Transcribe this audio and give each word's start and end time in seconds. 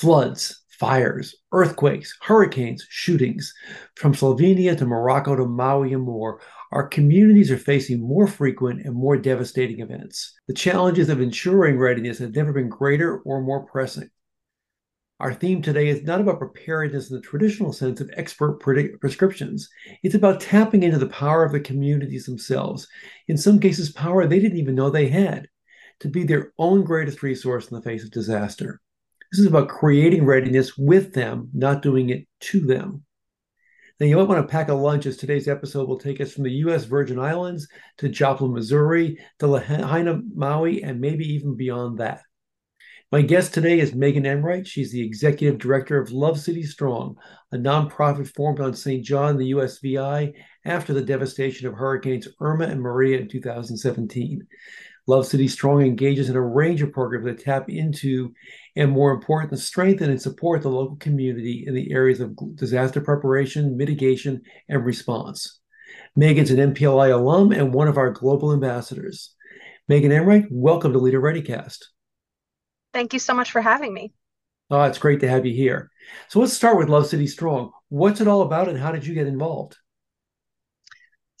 Floods, 0.00 0.62
fires, 0.70 1.36
earthquakes, 1.52 2.16
hurricanes, 2.22 2.86
shootings. 2.88 3.52
From 3.96 4.14
Slovenia 4.14 4.74
to 4.78 4.86
Morocco 4.86 5.36
to 5.36 5.44
Maui 5.44 5.92
and 5.92 6.02
more, 6.02 6.40
our 6.72 6.88
communities 6.88 7.50
are 7.50 7.58
facing 7.58 8.00
more 8.00 8.26
frequent 8.26 8.86
and 8.86 8.94
more 8.94 9.18
devastating 9.18 9.80
events. 9.80 10.32
The 10.48 10.54
challenges 10.54 11.10
of 11.10 11.20
ensuring 11.20 11.78
readiness 11.78 12.18
have 12.20 12.34
never 12.34 12.54
been 12.54 12.70
greater 12.70 13.18
or 13.18 13.42
more 13.42 13.66
pressing. 13.66 14.08
Our 15.18 15.34
theme 15.34 15.60
today 15.60 15.88
is 15.88 16.02
not 16.02 16.22
about 16.22 16.38
preparedness 16.38 17.10
in 17.10 17.16
the 17.16 17.22
traditional 17.22 17.74
sense 17.74 18.00
of 18.00 18.10
expert 18.16 18.58
prescriptions. 19.00 19.68
It's 20.02 20.14
about 20.14 20.40
tapping 20.40 20.82
into 20.82 20.98
the 20.98 21.08
power 21.08 21.44
of 21.44 21.52
the 21.52 21.60
communities 21.60 22.24
themselves, 22.24 22.88
in 23.28 23.36
some 23.36 23.60
cases, 23.60 23.92
power 23.92 24.26
they 24.26 24.38
didn't 24.38 24.56
even 24.56 24.76
know 24.76 24.88
they 24.88 25.08
had, 25.08 25.46
to 25.98 26.08
be 26.08 26.24
their 26.24 26.54
own 26.58 26.84
greatest 26.84 27.22
resource 27.22 27.68
in 27.68 27.76
the 27.76 27.82
face 27.82 28.02
of 28.02 28.10
disaster. 28.10 28.80
This 29.30 29.40
is 29.40 29.46
about 29.46 29.68
creating 29.68 30.24
readiness 30.24 30.76
with 30.76 31.12
them, 31.12 31.50
not 31.52 31.82
doing 31.82 32.10
it 32.10 32.26
to 32.40 32.60
them. 32.60 33.04
Now, 34.00 34.06
you 34.06 34.16
might 34.16 34.28
want 34.28 34.42
to 34.44 34.50
pack 34.50 34.68
a 34.68 34.74
lunch 34.74 35.06
as 35.06 35.16
today's 35.16 35.46
episode 35.46 35.86
will 35.86 35.98
take 35.98 36.20
us 36.20 36.32
from 36.32 36.44
the 36.44 36.52
U.S. 36.52 36.84
Virgin 36.84 37.18
Islands 37.18 37.68
to 37.98 38.08
Joplin, 38.08 38.52
Missouri, 38.52 39.18
to 39.38 39.46
Lahaina, 39.46 40.20
Maui, 40.34 40.82
and 40.82 41.00
maybe 41.00 41.24
even 41.34 41.54
beyond 41.54 41.98
that. 41.98 42.22
My 43.12 43.22
guest 43.22 43.52
today 43.54 43.78
is 43.78 43.92
Meaghan 43.92 44.24
Enright. 44.24 44.66
She's 44.66 44.90
the 44.90 45.04
executive 45.04 45.58
director 45.58 46.00
of 46.00 46.12
Love 46.12 46.40
City 46.40 46.62
Strong, 46.62 47.16
a 47.52 47.56
nonprofit 47.56 48.32
formed 48.34 48.60
on 48.60 48.72
St. 48.72 49.04
John, 49.04 49.36
the 49.36 49.50
USVI, 49.50 50.32
after 50.64 50.92
the 50.92 51.02
devastation 51.02 51.68
of 51.68 51.74
Hurricanes 51.74 52.26
Irma 52.40 52.66
and 52.66 52.80
Maria 52.80 53.18
in 53.18 53.28
2017. 53.28 54.46
Love 55.06 55.26
City 55.26 55.48
Strong 55.48 55.82
engages 55.82 56.30
in 56.30 56.36
a 56.36 56.40
range 56.40 56.82
of 56.82 56.92
programs 56.92 57.26
that 57.26 57.44
tap 57.44 57.68
into 57.68 58.32
and, 58.76 58.90
more 58.90 59.12
important, 59.12 59.58
strengthen 59.60 60.10
and 60.10 60.20
support 60.20 60.62
the 60.62 60.68
local 60.68 60.96
community 60.96 61.64
in 61.66 61.74
the 61.74 61.92
areas 61.92 62.20
of 62.20 62.36
disaster 62.56 63.00
preparation, 63.00 63.76
mitigation, 63.76 64.42
and 64.68 64.84
response. 64.84 65.60
Meaghan's 66.18 66.50
an 66.50 66.74
NPLI 66.74 67.12
alum 67.12 67.52
and 67.52 67.74
one 67.74 67.88
of 67.88 67.98
our 67.98 68.10
global 68.10 68.52
ambassadors. 68.52 69.34
Meaghan 69.90 70.12
Enright, 70.12 70.46
welcome 70.50 70.92
to 70.92 70.98
Leader 70.98 71.20
ReadyCast. 71.20 71.78
Thank 72.92 73.12
you 73.12 73.18
so 73.18 73.34
much 73.34 73.50
for 73.50 73.60
having 73.60 73.92
me. 73.92 74.12
Oh, 74.70 74.82
it's 74.84 74.98
great 74.98 75.20
to 75.20 75.28
have 75.28 75.44
you 75.44 75.54
here. 75.54 75.90
So 76.28 76.40
let's 76.40 76.52
start 76.52 76.78
with 76.78 76.88
Love 76.88 77.06
City 77.06 77.26
Strong. 77.26 77.72
What's 77.88 78.20
it 78.20 78.28
all 78.28 78.42
about 78.42 78.68
and 78.68 78.78
how 78.78 78.92
did 78.92 79.04
you 79.04 79.14
get 79.14 79.26
involved? 79.26 79.76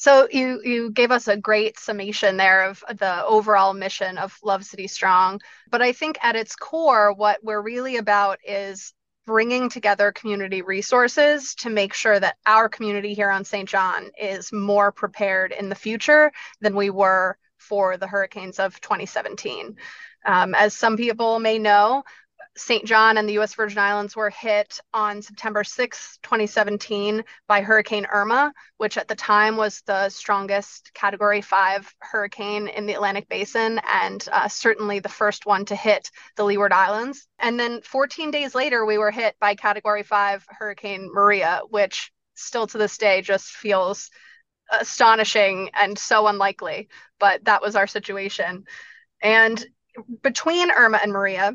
So 0.00 0.26
you 0.30 0.62
you 0.64 0.90
gave 0.90 1.10
us 1.10 1.28
a 1.28 1.36
great 1.36 1.78
summation 1.78 2.38
there 2.38 2.64
of 2.64 2.82
the 2.88 3.22
overall 3.22 3.74
mission 3.74 4.16
of 4.16 4.34
Love 4.42 4.64
City 4.64 4.86
Strong, 4.86 5.42
but 5.70 5.82
I 5.82 5.92
think 5.92 6.16
at 6.22 6.36
its 6.36 6.56
core 6.56 7.12
what 7.12 7.44
we're 7.44 7.60
really 7.60 7.98
about 7.98 8.38
is 8.42 8.94
bringing 9.26 9.68
together 9.68 10.10
community 10.10 10.62
resources 10.62 11.54
to 11.56 11.68
make 11.68 11.92
sure 11.92 12.18
that 12.18 12.38
our 12.46 12.66
community 12.70 13.12
here 13.12 13.28
on 13.28 13.44
St. 13.44 13.68
John 13.68 14.10
is 14.18 14.50
more 14.54 14.90
prepared 14.90 15.52
in 15.52 15.68
the 15.68 15.74
future 15.74 16.32
than 16.62 16.74
we 16.74 16.88
were 16.88 17.36
for 17.58 17.98
the 17.98 18.06
hurricanes 18.06 18.58
of 18.58 18.80
2017. 18.80 19.76
Um, 20.24 20.54
as 20.54 20.72
some 20.72 20.96
people 20.96 21.38
may 21.40 21.58
know, 21.58 22.04
St. 22.56 22.84
John 22.84 23.16
and 23.16 23.28
the 23.28 23.34
U.S. 23.34 23.54
Virgin 23.54 23.78
Islands 23.78 24.16
were 24.16 24.30
hit 24.30 24.80
on 24.92 25.22
September 25.22 25.62
6, 25.62 26.18
2017, 26.22 27.24
by 27.46 27.60
Hurricane 27.60 28.06
Irma, 28.06 28.52
which 28.76 28.98
at 28.98 29.08
the 29.08 29.14
time 29.14 29.56
was 29.56 29.82
the 29.86 30.08
strongest 30.08 30.92
Category 30.92 31.40
5 31.40 31.94
hurricane 32.00 32.66
in 32.68 32.86
the 32.86 32.94
Atlantic 32.94 33.28
Basin 33.28 33.80
and 33.88 34.28
uh, 34.32 34.48
certainly 34.48 34.98
the 34.98 35.08
first 35.08 35.46
one 35.46 35.64
to 35.66 35.76
hit 35.76 36.10
the 36.36 36.44
Leeward 36.44 36.72
Islands. 36.72 37.28
And 37.38 37.58
then 37.58 37.82
14 37.82 38.30
days 38.30 38.54
later, 38.54 38.84
we 38.84 38.98
were 38.98 39.12
hit 39.12 39.36
by 39.40 39.54
Category 39.54 40.02
5 40.02 40.44
Hurricane 40.48 41.08
Maria, 41.12 41.60
which 41.70 42.12
still 42.34 42.66
to 42.66 42.78
this 42.78 42.98
day 42.98 43.22
just 43.22 43.46
feels 43.46 44.10
astonishing 44.72 45.70
and 45.74 45.98
so 45.98 46.26
unlikely. 46.26 46.88
But 47.18 47.44
that 47.44 47.62
was 47.62 47.76
our 47.76 47.86
situation. 47.86 48.64
And 49.22 49.64
between 50.22 50.70
Irma 50.70 50.98
and 51.02 51.12
Maria, 51.12 51.52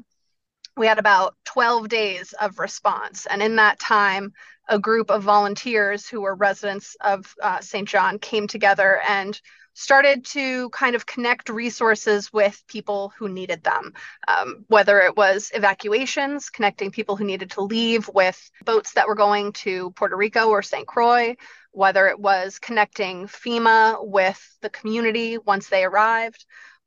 we 0.78 0.88
had 0.88 1.00
about 1.00 1.36
12 1.46 1.90
days 1.90 2.34
of 2.34 2.60
response. 2.60 3.26
And 3.26 3.42
in 3.42 3.56
that 3.58 3.80
time, 3.80 4.34
a 4.68 4.80
group 4.80 5.10
of 5.10 5.24
volunteers 5.24 6.08
who 6.08 6.22
were 6.22 6.36
residents 6.36 6.96
of 7.02 7.34
uh, 7.42 7.62
St. 7.62 7.88
John 7.88 8.20
came 8.20 8.48
together 8.48 9.00
and 9.08 9.40
started 9.76 10.24
to 10.26 10.70
kind 10.70 10.96
of 10.96 11.06
connect 11.06 11.50
resources 11.50 12.32
with 12.32 12.64
people 12.68 13.14
who 13.18 13.28
needed 13.28 13.62
them, 13.64 13.94
um, 14.28 14.64
whether 14.68 15.02
it 15.02 15.18
was 15.18 15.52
evacuations, 15.54 16.50
connecting 16.50 16.92
people 16.92 17.18
who 17.18 17.26
needed 17.26 17.52
to 17.52 17.62
leave 17.62 18.10
with 18.14 18.50
boats 18.64 18.94
that 18.94 19.08
were 19.08 19.16
going 19.16 19.52
to 19.52 19.92
Puerto 19.92 20.16
Rico 20.16 20.48
or 20.48 20.62
St. 20.62 20.88
Croix, 20.88 21.36
whether 21.72 22.08
it 22.08 22.18
was 22.18 22.58
connecting 22.58 23.28
FEMA 23.28 23.98
with 24.02 24.42
the 24.62 24.70
community 24.70 25.38
once 25.38 25.68
they 25.68 25.84
arrived 25.84 26.46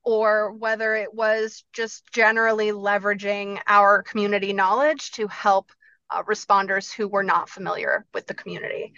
or 0.09 0.53
whether 0.53 0.95
it 0.95 1.13
was 1.13 1.65
just 1.75 2.03
generally 2.11 2.69
leveraging 2.69 3.61
our 3.67 4.03
community 4.03 4.55
knowledge 4.55 5.11
to 5.11 5.29
help 5.29 5.71
uh, 6.09 6.23
responders 6.23 6.91
who 6.91 7.07
were 7.07 7.23
not 7.23 7.51
familiar 7.51 8.07
with 8.15 8.27
the 8.27 8.33
community. 8.33 8.95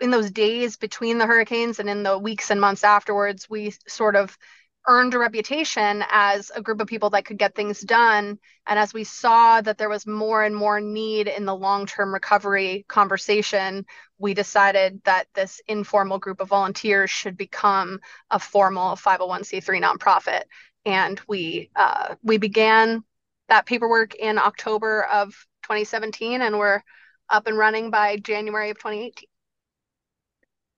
In 0.00 0.10
those 0.10 0.30
days 0.30 0.78
between 0.78 1.18
the 1.18 1.26
hurricanes 1.26 1.78
and 1.78 1.90
in 1.90 2.02
the 2.02 2.18
weeks 2.18 2.50
and 2.50 2.58
months 2.58 2.84
afterwards, 2.84 3.50
we 3.50 3.74
sort 3.86 4.16
of 4.16 4.38
earned 4.86 5.14
a 5.14 5.18
reputation 5.18 6.04
as 6.10 6.50
a 6.54 6.62
group 6.62 6.80
of 6.80 6.86
people 6.86 7.10
that 7.10 7.24
could 7.24 7.38
get 7.38 7.54
things 7.54 7.80
done. 7.80 8.38
And 8.66 8.78
as 8.78 8.94
we 8.94 9.04
saw 9.04 9.60
that 9.60 9.78
there 9.78 9.88
was 9.88 10.06
more 10.06 10.44
and 10.44 10.54
more 10.54 10.80
need 10.80 11.28
in 11.28 11.44
the 11.44 11.54
long 11.54 11.86
term 11.86 12.12
recovery 12.14 12.84
conversation, 12.88 13.84
we 14.18 14.34
decided 14.34 15.02
that 15.04 15.26
this 15.34 15.60
informal 15.66 16.18
group 16.18 16.40
of 16.40 16.48
volunteers 16.48 17.10
should 17.10 17.36
become 17.36 18.00
a 18.30 18.38
formal 18.38 18.96
501c3 18.96 19.82
nonprofit. 19.82 20.42
And 20.84 21.20
we 21.26 21.70
uh, 21.74 22.14
we 22.22 22.38
began 22.38 23.02
that 23.48 23.66
paperwork 23.66 24.14
in 24.14 24.38
October 24.38 25.04
of 25.04 25.30
2017, 25.64 26.42
and 26.42 26.58
we're 26.58 26.82
up 27.28 27.46
and 27.46 27.58
running 27.58 27.90
by 27.90 28.16
January 28.18 28.70
of 28.70 28.78
2018. 28.78 29.28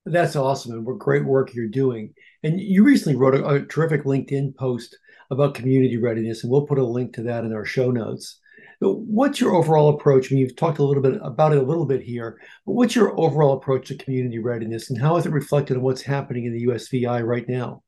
That's 0.06 0.36
awesome, 0.36 0.72
and 0.72 0.86
what 0.86 0.98
great 0.98 1.24
work 1.24 1.54
you're 1.54 1.68
doing. 1.68 2.14
And 2.42 2.60
you 2.60 2.84
recently 2.84 3.16
wrote 3.16 3.34
a, 3.34 3.46
a, 3.46 3.62
terrific 3.66 4.04
LinkedIn 4.04 4.56
post 4.56 4.96
about 5.30 5.54
community 5.54 5.96
readiness, 5.96 6.42
and 6.42 6.52
we'll 6.52 6.66
put 6.66 6.78
a 6.78 6.84
link 6.84 7.12
to 7.14 7.22
that 7.24 7.44
in 7.44 7.52
our 7.52 7.64
show 7.64 7.90
notes. 7.90 8.40
What's 8.80 9.40
your 9.40 9.54
overall 9.54 9.88
approach? 9.88 10.30
I 10.30 10.34
mean, 10.34 10.44
you've 10.44 10.56
talked 10.56 10.78
a 10.78 10.84
little 10.84 11.02
bit 11.02 11.18
about 11.22 11.52
it 11.52 11.58
a 11.58 11.62
little 11.62 11.84
bit 11.84 12.00
here, 12.00 12.40
but 12.64 12.72
what's 12.72 12.94
your 12.94 13.18
overall 13.18 13.56
approach 13.56 13.88
to 13.88 13.96
community 13.96 14.38
readiness, 14.38 14.88
and 14.88 15.00
how 15.00 15.16
is 15.16 15.26
it 15.26 15.32
reflected 15.32 15.76
in 15.76 15.82
what's 15.82 16.02
happening 16.02 16.44
in 16.44 16.52
the 16.52 16.66
USVI 16.66 17.26
right 17.26 17.48
now? 17.48 17.82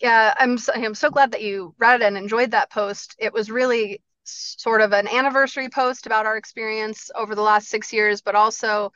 Yeah, 0.00 0.34
I'm 0.38 0.58
so, 0.58 0.72
I'm 0.74 0.94
so 0.94 1.10
glad 1.10 1.32
that 1.32 1.42
you 1.42 1.74
read 1.78 2.02
and 2.02 2.18
enjoyed 2.18 2.50
that 2.50 2.70
post. 2.70 3.14
It 3.18 3.32
was 3.32 3.50
really 3.50 4.02
sort 4.24 4.80
of 4.80 4.92
an 4.92 5.08
anniversary 5.08 5.68
post 5.68 6.06
about 6.06 6.26
our 6.26 6.36
experience 6.36 7.10
over 7.14 7.34
the 7.34 7.42
last 7.42 7.68
six 7.68 7.92
years, 7.92 8.20
but 8.20 8.34
also 8.34 8.92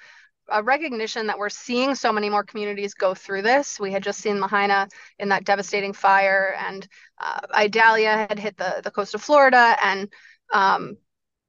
a 0.51 0.63
recognition 0.63 1.27
that 1.27 1.39
we're 1.39 1.49
seeing 1.49 1.95
so 1.95 2.13
many 2.13 2.29
more 2.29 2.45
communities 2.45 2.95
go 2.95 3.15
through 3.15 3.43
this. 3.43 3.79
We 3.81 3.93
had 3.93 4.03
just 4.03 4.21
seen 4.21 4.41
Lahaina 4.41 4.89
in 5.19 5.29
that 5.31 5.45
devastating 5.45 5.93
fire, 5.93 6.55
and 6.59 6.87
uh, 7.19 7.41
Idalia 7.55 8.27
had 8.29 8.39
hit 8.39 8.57
the, 8.57 8.81
the 8.83 8.91
coast 8.91 9.15
of 9.15 9.23
Florida. 9.23 9.77
And 9.83 10.13
um, 10.53 10.97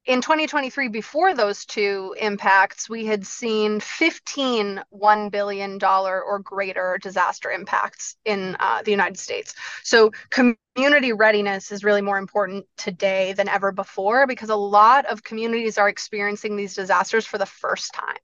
in 0.04 0.20
2023, 0.20 0.88
before 0.88 1.32
those 1.32 1.64
two 1.64 2.14
impacts, 2.20 2.90
we 2.90 3.06
had 3.06 3.24
seen 3.24 3.78
15 3.78 4.82
$1 4.92 5.30
billion 5.30 5.78
or 5.82 6.40
greater 6.40 6.98
disaster 7.00 7.52
impacts 7.52 8.16
in 8.24 8.56
uh, 8.58 8.82
the 8.82 8.90
United 8.90 9.16
States. 9.16 9.54
So, 9.84 10.10
community 10.30 11.12
readiness 11.12 11.70
is 11.70 11.84
really 11.84 12.02
more 12.02 12.18
important 12.18 12.66
today 12.76 13.32
than 13.34 13.48
ever 13.48 13.70
before 13.70 14.26
because 14.26 14.50
a 14.50 14.56
lot 14.56 15.06
of 15.06 15.22
communities 15.22 15.78
are 15.78 15.88
experiencing 15.88 16.56
these 16.56 16.74
disasters 16.74 17.24
for 17.24 17.38
the 17.38 17.46
first 17.46 17.94
time. 17.94 18.16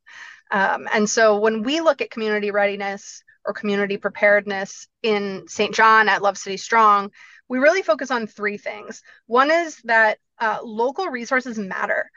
Um, 0.51 0.89
and 0.93 1.09
so 1.09 1.39
when 1.39 1.63
we 1.63 1.81
look 1.81 2.01
at 2.01 2.11
community 2.11 2.51
readiness 2.51 3.23
or 3.45 3.53
community 3.53 3.97
preparedness 3.97 4.89
in 5.03 5.47
St. 5.49 5.75
John 5.75 6.09
at 6.09 6.23
Love 6.23 6.39
City 6.39 6.57
Strong, 6.57 7.11
we 7.49 7.59
really 7.59 7.83
focus 7.83 8.11
on 8.11 8.27
three 8.27 8.59
things. 8.59 9.03
One 9.27 9.51
is 9.51 9.79
that 9.85 10.19
uh, 10.39 10.59
local 10.63 11.07
resources 11.07 11.59
matter, 11.59 12.11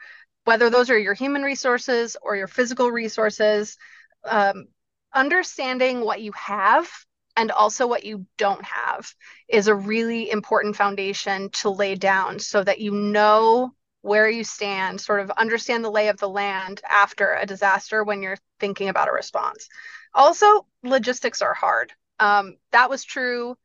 whether 0.44 0.70
those 0.70 0.90
are 0.90 0.98
your 0.98 1.14
human 1.14 1.42
resources 1.42 2.16
or 2.22 2.36
your 2.36 2.48
physical 2.48 2.90
resources. 2.90 3.76
Um, 4.24 4.66
understanding 5.14 6.04
what 6.04 6.20
you 6.20 6.32
have 6.32 6.88
and 7.36 7.50
also 7.50 7.86
what 7.86 8.04
you 8.04 8.26
don't 8.38 8.64
have 8.64 9.12
is 9.48 9.68
a 9.68 9.74
really 9.74 10.30
important 10.30 10.76
foundation 10.76 11.50
to 11.50 11.70
lay 11.70 11.94
down 11.94 12.38
so 12.38 12.62
that 12.62 12.80
you 12.80 12.92
know 12.92 13.72
where 14.02 14.28
you 14.28 14.44
stand, 14.44 15.00
sort 15.00 15.20
of 15.20 15.30
understand 15.30 15.84
the 15.84 15.90
lay 15.90 16.08
of 16.08 16.18
the 16.18 16.28
land 16.28 16.80
after 16.88 17.34
a 17.34 17.46
disaster 17.46 18.04
when 18.04 18.20
you're 18.20 18.38
thinking 18.60 18.88
about 18.88 19.08
a 19.08 19.12
response. 19.12 19.68
Also, 20.12 20.66
logistics 20.82 21.40
are 21.40 21.54
hard. 21.54 21.92
Um, 22.20 22.56
that 22.72 22.90
was 22.90 23.04
true 23.04 23.56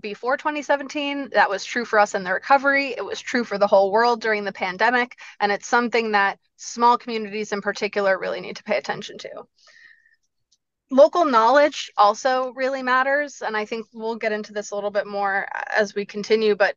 before 0.00 0.36
2017. 0.36 1.30
That 1.32 1.50
was 1.50 1.64
true 1.64 1.84
for 1.84 1.98
us 1.98 2.14
in 2.14 2.24
the 2.24 2.32
recovery. 2.32 2.94
It 2.96 3.04
was 3.04 3.20
true 3.20 3.44
for 3.44 3.58
the 3.58 3.66
whole 3.66 3.92
world 3.92 4.20
during 4.20 4.44
the 4.44 4.52
pandemic. 4.52 5.16
And 5.38 5.52
it's 5.52 5.68
something 5.68 6.12
that 6.12 6.38
small 6.56 6.98
communities 6.98 7.52
in 7.52 7.60
particular 7.60 8.18
really 8.18 8.40
need 8.40 8.56
to 8.56 8.64
pay 8.64 8.76
attention 8.76 9.18
to. 9.18 9.44
Local 10.90 11.24
knowledge 11.24 11.90
also 11.96 12.52
really 12.52 12.82
matters. 12.82 13.42
And 13.42 13.56
I 13.56 13.66
think 13.66 13.86
we'll 13.92 14.16
get 14.16 14.32
into 14.32 14.52
this 14.52 14.70
a 14.70 14.74
little 14.74 14.90
bit 14.90 15.06
more 15.06 15.46
as 15.74 15.94
we 15.94 16.04
continue, 16.04 16.56
but 16.56 16.76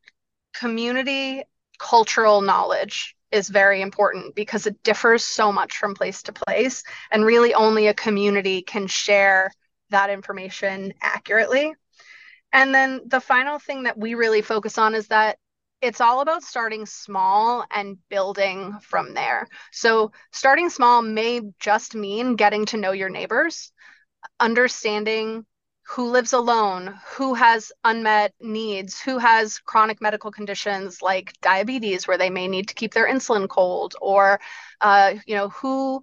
community 0.54 1.44
cultural 1.77 2.41
knowledge 2.41 3.15
is 3.31 3.50
very 3.50 3.81
important 3.81 4.35
because 4.35 4.68
it 4.68 4.81
differs 4.83 5.24
so 5.24 5.51
much 5.51 5.77
from 5.77 5.94
place 5.94 6.24
to 6.24 6.33
place. 6.33 6.83
And 7.12 7.25
really, 7.25 7.53
only 7.53 7.88
a 7.88 7.94
community 7.94 8.62
can 8.62 8.88
share 8.88 9.51
that 9.89 10.09
information 10.09 10.94
accurately. 11.01 11.74
And 12.53 12.74
then 12.74 13.01
the 13.06 13.19
final 13.19 13.59
thing 13.59 13.83
that 13.83 13.97
we 13.97 14.15
really 14.15 14.41
focus 14.41 14.77
on 14.77 14.95
is 14.95 15.07
that 15.07 15.38
it's 15.81 16.01
all 16.01 16.21
about 16.21 16.44
starting 16.44 16.85
small 16.85 17.63
and 17.69 17.97
building 18.09 18.80
from 18.81 19.13
there. 19.13 19.47
So, 19.71 20.12
starting 20.31 20.69
small 20.69 21.01
may 21.01 21.41
just 21.59 21.94
mean 21.94 22.35
getting 22.35 22.65
to 22.68 22.77
know 22.77 22.94
your 22.94 23.09
neighbors, 23.09 23.71
understanding 24.39 25.45
who 25.87 26.09
lives 26.11 26.33
alone, 26.33 26.99
who 27.15 27.33
has 27.33 27.71
unmet 27.83 28.33
needs, 28.41 28.99
who 28.99 29.17
has 29.17 29.59
chronic 29.59 30.01
medical 30.01 30.31
conditions 30.31 31.01
like 31.01 31.33
diabetes, 31.41 32.07
where 32.07 32.17
they 32.17 32.29
may 32.29 32.47
need 32.47 32.67
to 32.67 32.73
keep 32.73 32.93
their 32.93 33.07
insulin 33.07 33.47
cold, 33.47 33.95
or 34.01 34.39
uh, 34.81 35.13
you 35.25 35.35
know 35.35 35.49
who 35.49 36.01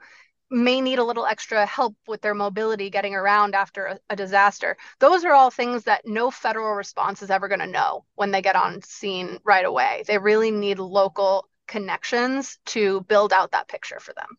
may 0.51 0.81
need 0.81 0.99
a 0.99 1.05
little 1.05 1.27
extra 1.27 1.67
help 1.67 1.95
with 2.07 2.21
their 2.23 2.35
mobility 2.35 2.89
getting 2.91 3.15
around 3.15 3.55
after 3.55 3.87
a, 3.87 3.99
a 4.11 4.17
disaster. 4.17 4.77
Those 5.01 5.25
are 5.25 5.33
all 5.33 5.51
things 5.51 5.85
that 5.85 6.07
no 6.07 6.31
federal 6.31 6.75
response 6.75 7.23
is 7.23 7.31
ever 7.31 7.49
going 7.49 7.61
to 7.61 7.67
know 7.67 8.05
when 8.15 8.31
they 8.31 8.43
get 8.43 8.57
on 8.57 8.83
scene 8.83 9.39
right 9.45 9.65
away. 9.65 10.05
They 10.07 10.19
really 10.19 10.51
need 10.51 10.79
local 10.79 11.49
connections 11.67 12.59
to 12.67 13.03
build 13.03 13.33
out 13.33 13.51
that 13.53 13.69
picture 13.69 14.01
for 14.01 14.13
them. 14.15 14.39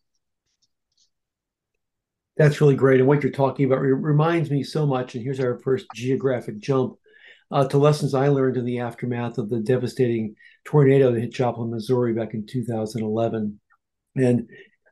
That's 2.36 2.60
really 2.60 2.76
great. 2.76 3.00
And 3.00 3.08
what 3.08 3.22
you're 3.22 3.32
talking 3.32 3.64
about 3.64 3.80
reminds 3.80 4.50
me 4.50 4.62
so 4.62 4.86
much. 4.86 5.14
And 5.14 5.24
here's 5.24 5.40
our 5.40 5.58
first 5.60 5.86
geographic 5.94 6.58
jump 6.58 6.96
uh, 7.50 7.66
to 7.68 7.78
lessons 7.78 8.12
I 8.12 8.28
learned 8.28 8.56
in 8.56 8.64
the 8.64 8.80
aftermath 8.80 9.38
of 9.38 9.48
the 9.48 9.60
devastating 9.60 10.34
tornado 10.64 11.12
that 11.12 11.20
hit 11.20 11.32
Joplin, 11.32 11.70
Missouri 11.70 12.12
back 12.12 12.34
in 12.34 12.46
2011. 12.46 13.58
And 14.16 14.48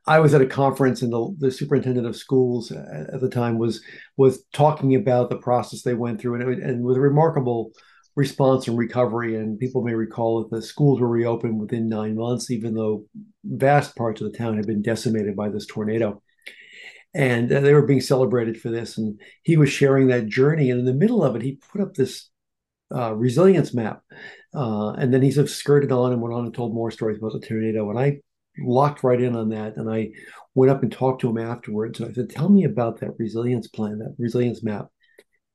I 0.07 0.19
was 0.19 0.33
at 0.33 0.41
a 0.41 0.47
conference, 0.47 1.01
and 1.01 1.11
the, 1.11 1.35
the 1.39 1.51
superintendent 1.51 2.07
of 2.07 2.15
schools 2.15 2.71
at, 2.71 3.19
the 3.19 3.29
time 3.29 3.57
was 3.57 3.81
was 4.17 4.43
talking 4.53 4.95
about 4.95 5.29
the 5.29 5.37
process 5.37 5.81
they 5.81 5.95
went 5.95 6.21
through, 6.21 6.35
and, 6.35 6.63
and 6.63 6.83
with 6.83 6.97
a 6.97 7.01
remarkable 7.01 7.71
response 8.15 8.67
and 8.67 8.77
recovery. 8.77 9.35
And 9.35 9.59
people 9.59 9.83
may 9.83 9.95
recall 9.95 10.43
that 10.43 10.55
the 10.55 10.61
schools 10.61 11.01
were 11.01 11.09
reopened 11.09 11.59
within 11.59 11.89
nine 11.89 12.15
months, 12.15 12.51
even 12.51 12.75
though 12.75 13.05
vast 13.43 13.95
parts 13.95 14.21
of 14.21 14.31
the 14.31 14.37
town 14.37 14.57
had 14.57 14.67
been 14.67 14.83
decimated 14.83 15.35
by 15.35 15.49
this 15.49 15.65
tornado 15.65 16.21
and 17.15 17.51
uh, 17.51 17.61
they 17.61 17.73
were 17.73 17.87
being 17.87 18.01
celebrated 18.01 18.59
for 18.59 18.69
this. 18.69 18.97
And 18.97 19.19
he 19.43 19.55
was 19.55 19.69
sharing 19.69 20.07
that 20.07 20.27
journey, 20.27 20.69
and 20.69 20.81
in 20.81 20.85
the 20.85 20.93
middle 20.93 21.23
of 21.23 21.35
it, 21.35 21.41
he 21.41 21.59
put 21.71 21.81
up 21.81 21.93
this 21.93 22.29
uh, 22.93 23.13
resilience 23.13 23.73
map, 23.73 24.01
uh, 24.53 24.91
and 24.91 25.13
then 25.13 25.21
he 25.21 25.31
sort 25.31 25.45
of 25.45 25.49
skirted 25.49 25.91
on 25.91 26.11
and 26.11 26.21
went 26.21 26.35
on 26.35 26.45
and 26.45 26.53
told 26.53 26.73
more 26.73 26.91
stories 26.91 27.17
about 27.17 27.31
the 27.31 27.39
tornado. 27.39 27.89
And 27.89 27.97
I 27.97 28.19
locked 28.59 29.03
right 29.03 29.19
in 29.19 29.35
on 29.35 29.49
that, 29.49 29.77
and 29.77 29.89
I 29.89 30.11
went 30.53 30.71
up 30.71 30.83
and 30.83 30.91
talked 30.91 31.21
to 31.21 31.29
him 31.29 31.37
afterwards. 31.37 31.99
And 31.99 32.09
I 32.09 32.13
said, 32.13 32.29
"Tell 32.29 32.49
me 32.49 32.65
about 32.65 32.99
that 32.99 33.17
resilience 33.17 33.67
plan, 33.69 33.99
that 33.99 34.15
resilience 34.19 34.61
map." 34.61 34.87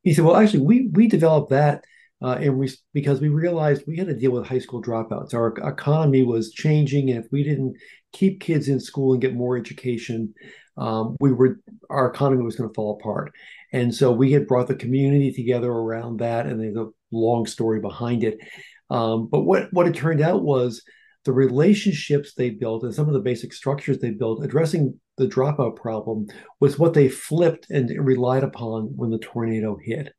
He 0.02 0.14
said, 0.14 0.24
"Well, 0.24 0.36
actually, 0.36 0.64
we 0.64 0.88
we 0.92 1.08
developed 1.08 1.50
that." 1.50 1.84
Uh, 2.22 2.36
and 2.38 2.58
we, 2.58 2.70
because 2.92 3.18
we 3.18 3.30
realized 3.30 3.82
we 3.86 3.96
had 3.96 4.06
to 4.06 4.14
deal 4.14 4.32
with 4.32 4.46
high 4.46 4.58
school 4.58 4.82
dropouts. 4.82 5.32
Our 5.32 5.54
economy 5.66 6.22
was 6.22 6.52
changing, 6.52 7.10
and 7.10 7.24
if 7.24 7.30
we 7.32 7.42
didn't 7.42 7.76
keep 8.12 8.40
kids 8.40 8.68
in 8.68 8.78
school 8.78 9.12
and 9.12 9.22
get 9.22 9.34
more 9.34 9.56
education, 9.56 10.34
um, 10.80 11.16
we 11.20 11.32
were 11.32 11.60
our 11.90 12.10
economy 12.10 12.42
was 12.42 12.56
going 12.56 12.68
to 12.68 12.74
fall 12.74 12.98
apart. 12.98 13.32
And 13.72 13.94
so 13.94 14.10
we 14.10 14.32
had 14.32 14.48
brought 14.48 14.66
the 14.66 14.74
community 14.74 15.32
together 15.32 15.70
around 15.70 16.18
that, 16.20 16.46
and 16.46 16.60
there's 16.60 16.76
a 16.76 16.88
long 17.12 17.46
story 17.46 17.80
behind 17.80 18.24
it. 18.24 18.38
Um, 18.88 19.28
but 19.30 19.42
what 19.42 19.68
what 19.72 19.86
it 19.86 19.94
turned 19.94 20.20
out 20.20 20.42
was 20.42 20.82
the 21.24 21.32
relationships 21.32 22.34
they 22.34 22.50
built 22.50 22.82
and 22.82 22.94
some 22.94 23.06
of 23.06 23.12
the 23.12 23.20
basic 23.20 23.52
structures 23.52 23.98
they 23.98 24.10
built 24.10 24.42
addressing 24.42 24.98
the 25.18 25.26
dropout 25.26 25.76
problem 25.76 26.26
was 26.60 26.78
what 26.78 26.94
they 26.94 27.08
flipped 27.08 27.66
and 27.70 27.90
relied 28.04 28.42
upon 28.42 28.84
when 28.96 29.10
the 29.10 29.18
tornado 29.18 29.76
hit. 29.84 30.14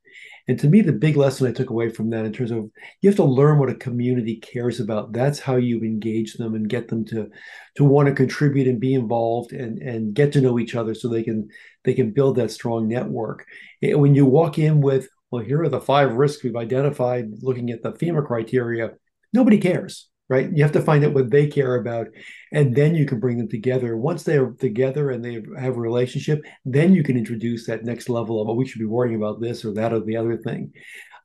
And 0.51 0.59
to 0.59 0.67
me, 0.67 0.81
the 0.81 0.91
big 0.91 1.15
lesson 1.15 1.47
I 1.47 1.53
took 1.53 1.69
away 1.69 1.87
from 1.87 2.09
that 2.09 2.25
in 2.25 2.33
terms 2.33 2.51
of 2.51 2.69
you 2.99 3.09
have 3.09 3.15
to 3.15 3.23
learn 3.23 3.57
what 3.57 3.69
a 3.69 3.75
community 3.75 4.35
cares 4.35 4.81
about. 4.81 5.13
That's 5.13 5.39
how 5.39 5.55
you 5.55 5.79
engage 5.79 6.33
them 6.33 6.55
and 6.55 6.67
get 6.67 6.89
them 6.89 7.05
to 7.05 7.29
to 7.75 7.85
want 7.85 8.09
to 8.09 8.13
contribute 8.13 8.67
and 8.67 8.77
be 8.77 8.93
involved 8.93 9.53
and 9.53 9.81
and 9.81 10.13
get 10.13 10.33
to 10.33 10.41
know 10.41 10.59
each 10.59 10.75
other 10.75 10.93
so 10.93 11.07
they 11.07 11.23
can 11.23 11.47
they 11.85 11.93
can 11.93 12.11
build 12.11 12.35
that 12.35 12.51
strong 12.51 12.89
network. 12.89 13.45
And 13.81 14.01
when 14.01 14.13
you 14.13 14.25
walk 14.25 14.59
in 14.59 14.81
with, 14.81 15.07
well, 15.31 15.41
here 15.41 15.61
are 15.61 15.69
the 15.69 15.79
five 15.79 16.15
risks 16.15 16.43
we've 16.43 16.57
identified 16.57 17.29
looking 17.41 17.69
at 17.69 17.81
the 17.81 17.93
FEMA 17.93 18.27
criteria, 18.27 18.95
nobody 19.31 19.57
cares 19.57 20.09
right? 20.31 20.49
You 20.51 20.63
have 20.63 20.71
to 20.71 20.81
find 20.81 21.03
out 21.03 21.13
what 21.13 21.29
they 21.29 21.45
care 21.45 21.75
about, 21.75 22.07
and 22.53 22.73
then 22.73 22.95
you 22.95 23.05
can 23.05 23.19
bring 23.19 23.37
them 23.37 23.49
together. 23.49 23.97
Once 23.97 24.23
they're 24.23 24.51
together 24.51 25.11
and 25.11 25.23
they 25.23 25.43
have 25.59 25.75
a 25.75 25.79
relationship, 25.79 26.41
then 26.63 26.93
you 26.93 27.03
can 27.03 27.17
introduce 27.17 27.67
that 27.67 27.83
next 27.83 28.07
level 28.07 28.41
of, 28.41 28.47
oh, 28.47 28.53
we 28.53 28.65
should 28.65 28.79
be 28.79 28.85
worrying 28.85 29.17
about 29.17 29.41
this 29.41 29.65
or 29.65 29.73
that 29.73 29.91
or 29.91 29.99
the 29.99 30.15
other 30.15 30.37
thing. 30.37 30.71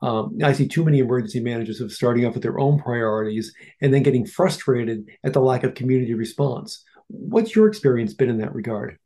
Um, 0.02 0.36
I 0.42 0.52
see 0.52 0.66
too 0.66 0.84
many 0.84 0.98
emergency 0.98 1.38
managers 1.38 1.80
of 1.80 1.92
starting 1.92 2.26
off 2.26 2.34
with 2.34 2.42
their 2.42 2.58
own 2.58 2.80
priorities 2.80 3.54
and 3.80 3.94
then 3.94 4.02
getting 4.02 4.26
frustrated 4.26 5.06
at 5.22 5.32
the 5.32 5.40
lack 5.40 5.62
of 5.62 5.74
community 5.74 6.14
response. 6.14 6.84
What's 7.06 7.54
your 7.54 7.68
experience 7.68 8.12
been 8.12 8.28
in 8.28 8.38
that 8.38 8.54
regard? 8.54 8.98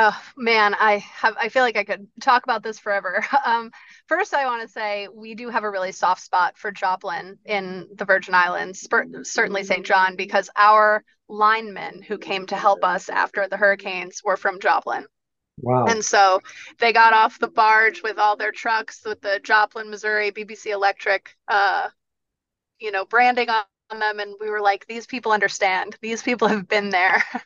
Oh 0.00 0.16
man, 0.36 0.76
I 0.78 0.98
have 0.98 1.34
I 1.40 1.48
feel 1.48 1.64
like 1.64 1.76
I 1.76 1.82
could 1.82 2.06
talk 2.20 2.44
about 2.44 2.62
this 2.62 2.78
forever. 2.78 3.24
Um, 3.44 3.72
first, 4.06 4.32
I 4.32 4.46
want 4.46 4.62
to 4.62 4.68
say 4.68 5.08
we 5.12 5.34
do 5.34 5.48
have 5.48 5.64
a 5.64 5.70
really 5.70 5.90
soft 5.90 6.22
spot 6.22 6.56
for 6.56 6.70
Joplin 6.70 7.38
in 7.44 7.88
the 7.94 8.04
Virgin 8.04 8.34
Islands, 8.34 8.86
certainly 9.22 9.64
St. 9.64 9.84
John, 9.84 10.14
because 10.14 10.50
our 10.54 11.02
linemen 11.28 12.02
who 12.02 12.18
came 12.18 12.46
to 12.46 12.56
help 12.56 12.84
us 12.84 13.08
after 13.08 13.48
the 13.48 13.56
hurricanes 13.56 14.22
were 14.22 14.36
from 14.36 14.60
Joplin. 14.60 15.06
Wow. 15.56 15.86
And 15.86 16.04
so 16.04 16.40
they 16.78 16.92
got 16.92 17.14
off 17.14 17.40
the 17.40 17.48
barge 17.48 18.02
with 18.02 18.18
all 18.18 18.36
their 18.36 18.52
trucks 18.52 19.00
with 19.04 19.20
the 19.20 19.40
Joplin, 19.42 19.90
Missouri 19.90 20.30
BBC 20.30 20.66
Electric 20.66 21.34
uh, 21.48 21.88
you 22.78 22.92
know, 22.92 23.04
branding 23.04 23.48
on 23.50 23.64
them 23.90 24.20
and 24.20 24.34
we 24.40 24.50
were 24.50 24.60
like 24.60 24.86
these 24.86 25.06
people 25.06 25.32
understand. 25.32 25.96
These 26.00 26.22
people 26.22 26.48
have 26.48 26.68
been 26.68 26.90
there. 26.90 27.22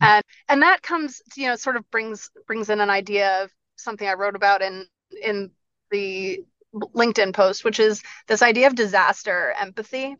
And 0.00 0.24
and 0.48 0.62
that 0.62 0.82
comes 0.82 1.22
you 1.36 1.46
know 1.46 1.56
sort 1.56 1.76
of 1.76 1.88
brings 1.90 2.30
brings 2.46 2.70
in 2.70 2.80
an 2.80 2.90
idea 2.90 3.44
of 3.44 3.50
something 3.76 4.06
i 4.08 4.14
wrote 4.14 4.36
about 4.36 4.60
in 4.62 4.86
in 5.22 5.50
the 5.90 6.44
linkedin 6.74 7.32
post 7.32 7.64
which 7.64 7.78
is 7.78 8.02
this 8.26 8.42
idea 8.42 8.66
of 8.66 8.74
disaster 8.74 9.54
empathy 9.58 10.16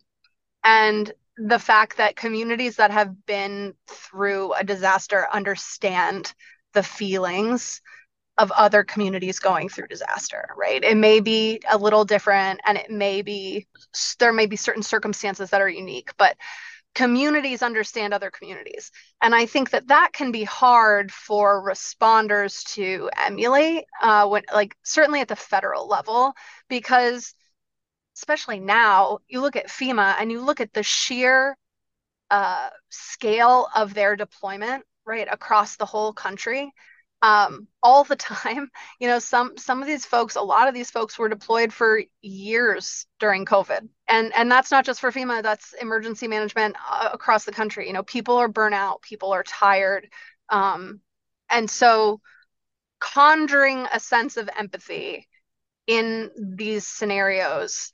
and 0.65 1.13
the 1.37 1.59
fact 1.59 1.97
that 1.97 2.17
communities 2.17 2.77
that 2.77 2.91
have 2.91 3.27
been 3.27 3.75
through 3.89 4.53
a 4.55 4.65
disaster 4.65 5.27
understand 5.33 6.35
the 6.75 6.83
feelings 6.83 7.81
of 8.43 8.51
other 8.51 8.83
communities 8.83 9.39
going 9.39 9.69
through 9.69 9.87
disaster, 9.87 10.49
right? 10.57 10.83
It 10.83 10.97
may 10.97 11.21
be 11.21 11.61
a 11.71 11.79
little 11.79 12.05
different 12.05 12.61
and 12.67 12.77
it 12.77 12.91
may 12.91 13.23
be, 13.23 13.69
there 14.19 14.33
may 14.33 14.47
be 14.47 14.57
certain 14.57 14.83
circumstances 14.83 15.51
that 15.51 15.61
are 15.61 15.69
unique, 15.69 16.11
but 16.19 16.37
communities 16.95 17.63
understand 17.63 18.13
other 18.13 18.33
communities. 18.33 18.91
And 19.23 19.33
I 19.33 19.47
think 19.47 19.71
that 19.71 19.87
that 19.89 20.11
can 20.13 20.33
be 20.33 20.43
hard 20.43 21.13
for 21.13 21.65
responders 21.65 22.65
to 22.75 23.09
emulate, 23.17 23.85
uh, 24.03 24.27
when, 24.27 24.43
like, 24.53 24.77
certainly 24.83 25.21
at 25.21 25.29
the 25.29 25.37
federal 25.37 25.89
level, 25.89 26.35
because 26.69 27.33
especially 28.17 28.59
now, 28.59 29.19
you 29.29 29.41
look 29.41 29.57
at 29.57 29.69
FEMA 29.69 30.17
and 30.19 30.33
you 30.33 30.45
look 30.45 30.61
at 30.61 30.73
the 30.73 30.83
sheer 30.83 31.57
uh, 32.31 32.71
scale 32.91 33.69
of 33.77 33.95
their 33.95 34.17
deployment, 34.17 34.85
right, 35.07 35.29
across 35.31 35.77
the 35.77 35.87
whole 35.87 36.13
country 36.13 36.73
um, 37.23 37.69
all 37.83 38.05
the 38.05 38.17
time. 38.17 38.71
You 39.01 39.09
know, 39.09 39.19
some 39.19 39.57
some 39.57 39.81
of 39.81 39.89
these 39.89 40.05
folks, 40.05 40.37
a 40.37 40.43
lot 40.43 40.69
of 40.69 40.75
these 40.75 40.91
folks 40.91 41.19
were 41.19 41.29
deployed 41.29 41.73
for 41.73 42.03
years 42.21 43.07
during 43.19 43.47
COVID, 43.47 43.89
and 44.09 44.33
and 44.35 44.51
that's 44.51 44.71
not 44.71 44.85
just 44.85 45.01
for 45.01 45.11
FEMA. 45.13 45.43
That's 45.43 45.73
emergency 45.75 46.29
management 46.29 46.77
uh, 46.91 47.11
across 47.13 47.45
the 47.45 47.53
country. 47.53 47.87
You 47.87 47.93
know, 47.95 48.03
people 48.03 48.37
are 48.37 48.49
burnout, 48.49 49.03
people 49.03 49.33
are 49.33 49.45
tired, 49.45 50.09
um, 50.51 51.01
and 51.51 51.71
so 51.71 52.21
conjuring 53.01 53.87
a 53.93 54.01
sense 54.01 54.37
of 54.37 54.49
empathy 54.57 55.29
in 55.87 56.31
these 56.57 56.87
scenarios 56.87 57.93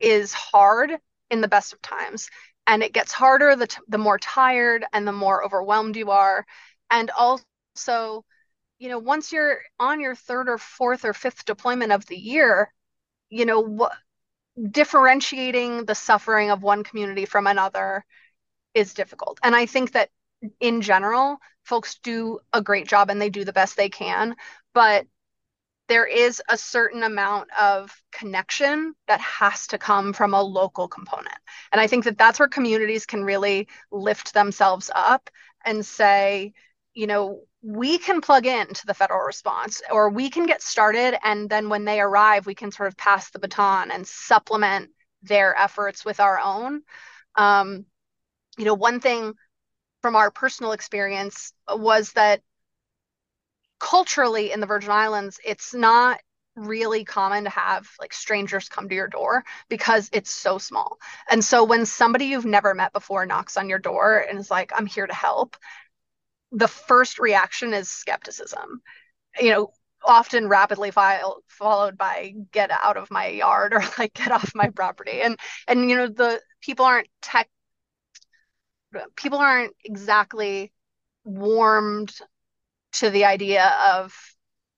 is 0.00 0.32
hard 0.32 0.92
in 1.30 1.40
the 1.40 1.48
best 1.48 1.72
of 1.72 1.80
times 1.80 2.28
and 2.66 2.82
it 2.82 2.92
gets 2.92 3.12
harder 3.12 3.56
the, 3.56 3.66
t- 3.66 3.80
the 3.88 3.98
more 3.98 4.18
tired 4.18 4.84
and 4.92 5.06
the 5.06 5.12
more 5.12 5.44
overwhelmed 5.44 5.96
you 5.96 6.10
are 6.10 6.44
and 6.90 7.10
also 7.10 8.24
you 8.82 8.88
know 8.88 8.98
once 8.98 9.30
you're 9.30 9.60
on 9.78 10.00
your 10.00 10.16
third 10.16 10.48
or 10.48 10.58
fourth 10.58 11.04
or 11.04 11.12
fifth 11.12 11.44
deployment 11.44 11.92
of 11.92 12.04
the 12.06 12.16
year 12.16 12.72
you 13.30 13.46
know 13.46 13.60
what 13.60 13.92
differentiating 14.70 15.84
the 15.84 15.94
suffering 15.94 16.50
of 16.50 16.62
one 16.62 16.82
community 16.82 17.24
from 17.24 17.46
another 17.46 18.04
is 18.74 18.92
difficult 18.92 19.38
and 19.44 19.54
i 19.54 19.66
think 19.66 19.92
that 19.92 20.10
in 20.58 20.80
general 20.80 21.38
folks 21.62 22.00
do 22.02 22.40
a 22.52 22.60
great 22.60 22.88
job 22.88 23.08
and 23.08 23.22
they 23.22 23.30
do 23.30 23.44
the 23.44 23.52
best 23.52 23.76
they 23.76 23.88
can 23.88 24.34
but 24.74 25.06
there 25.88 26.06
is 26.06 26.42
a 26.48 26.58
certain 26.58 27.04
amount 27.04 27.48
of 27.60 27.94
connection 28.10 28.94
that 29.06 29.20
has 29.20 29.68
to 29.68 29.78
come 29.78 30.12
from 30.12 30.32
a 30.32 30.40
local 30.40 30.88
component. 30.88 31.36
And 31.70 31.80
I 31.80 31.86
think 31.86 32.04
that 32.04 32.16
that's 32.16 32.38
where 32.38 32.48
communities 32.48 33.04
can 33.04 33.24
really 33.24 33.68
lift 33.90 34.32
themselves 34.32 34.90
up 34.94 35.28
and 35.66 35.84
say, 35.84 36.54
you 36.94 37.06
know, 37.06 37.42
we 37.62 37.98
can 37.98 38.20
plug 38.20 38.46
into 38.46 38.86
the 38.86 38.94
federal 38.94 39.24
response 39.24 39.82
or 39.90 40.10
we 40.10 40.28
can 40.28 40.46
get 40.46 40.62
started. 40.62 41.16
And 41.24 41.48
then 41.48 41.68
when 41.68 41.84
they 41.84 42.00
arrive, 42.00 42.44
we 42.44 42.54
can 42.54 42.72
sort 42.72 42.88
of 42.88 42.96
pass 42.96 43.30
the 43.30 43.38
baton 43.38 43.90
and 43.90 44.06
supplement 44.06 44.90
their 45.22 45.56
efforts 45.56 46.04
with 46.04 46.18
our 46.18 46.40
own. 46.40 46.82
Um, 47.36 47.86
you 48.58 48.64
know, 48.64 48.74
one 48.74 49.00
thing 49.00 49.34
from 50.02 50.16
our 50.16 50.30
personal 50.30 50.72
experience 50.72 51.52
was 51.68 52.12
that 52.12 52.42
culturally 53.78 54.52
in 54.52 54.60
the 54.60 54.66
Virgin 54.66 54.90
Islands, 54.90 55.40
it's 55.44 55.72
not 55.72 56.20
really 56.54 57.04
common 57.04 57.44
to 57.44 57.50
have 57.50 57.88
like 57.98 58.12
strangers 58.12 58.68
come 58.68 58.88
to 58.88 58.94
your 58.94 59.08
door 59.08 59.42
because 59.68 60.10
it's 60.12 60.30
so 60.30 60.58
small. 60.58 60.98
And 61.30 61.42
so 61.42 61.64
when 61.64 61.86
somebody 61.86 62.26
you've 62.26 62.44
never 62.44 62.74
met 62.74 62.92
before 62.92 63.24
knocks 63.24 63.56
on 63.56 63.68
your 63.68 63.78
door 63.78 64.18
and 64.18 64.38
is 64.38 64.50
like, 64.50 64.70
I'm 64.74 64.86
here 64.86 65.06
to 65.06 65.14
help, 65.14 65.56
the 66.52 66.68
first 66.68 67.18
reaction 67.18 67.74
is 67.74 67.90
skepticism. 67.90 68.82
You 69.40 69.50
know, 69.50 69.72
often 70.04 70.48
rapidly 70.48 70.90
file, 70.90 71.42
followed 71.48 71.96
by 71.96 72.34
get 72.52 72.70
out 72.70 72.96
of 72.96 73.10
my 73.10 73.28
yard 73.28 73.72
or 73.74 73.82
like 73.98 74.14
get 74.14 74.32
off 74.32 74.54
my 74.54 74.68
property. 74.68 75.22
And 75.22 75.38
and 75.66 75.88
you 75.88 75.96
know, 75.96 76.08
the 76.08 76.40
people 76.60 76.84
aren't 76.84 77.08
tech 77.20 77.48
people 79.16 79.38
aren't 79.38 79.74
exactly 79.84 80.72
warmed 81.24 82.12
to 82.92 83.10
the 83.10 83.24
idea 83.24 83.66
of 83.94 84.14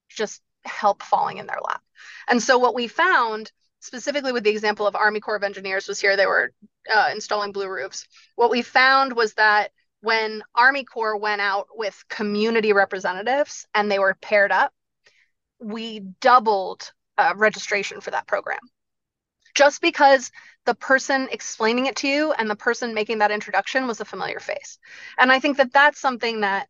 just 0.09 0.41
help 0.65 1.03
falling 1.03 1.39
in 1.39 1.47
their 1.47 1.59
lap. 1.65 1.83
And 2.29 2.43
so 2.43 2.59
what 2.59 2.75
we 2.75 2.87
found 2.87 3.51
specifically 3.81 4.33
with 4.33 4.45
the 4.45 4.51
example 4.51 4.87
of 4.87 4.95
Army 4.95 5.21
Corps 5.21 5.37
of 5.37 5.43
Engineers 5.43 5.89
was 5.89 6.01
here 6.01 6.17
they 6.17 6.27
were 6.27 6.53
uh, 6.93 7.11
installing 7.13 7.53
blue 7.53 7.69
roofs. 7.69 8.07
What 8.37 8.51
we 8.51 8.63
found 8.63 9.15
was 9.15 9.35
that 9.35 9.73
when 10.05 10.43
Army 10.55 10.85
Corps 10.85 11.17
went 11.17 11.41
out 11.41 11.69
with 11.75 12.05
community 12.11 12.75
representatives 12.75 13.67
and 13.75 13.91
they 13.91 13.99
were 13.99 14.17
paired 14.21 14.53
up, 14.53 14.73
we 15.59 16.01
doubled 16.21 16.93
uh, 17.17 17.33
registration 17.37 18.03
for 18.03 18.11
that 18.11 18.27
program. 18.27 18.59
Just 19.55 19.81
because 19.81 20.31
the 20.67 20.75
person 20.75 21.29
explaining 21.33 21.87
it 21.87 21.97
to 21.97 22.09
you 22.09 22.33
and 22.33 22.51
the 22.51 22.57
person 22.57 22.93
making 22.93 23.19
that 23.19 23.31
introduction 23.31 23.87
was 23.87 24.01
a 24.01 24.05
familiar 24.05 24.41
face. 24.41 24.79
And 25.19 25.33
I 25.33 25.41
think 25.41 25.57
that 25.57 25.73
that's 25.73 26.01
something 26.01 26.41
that 26.41 26.69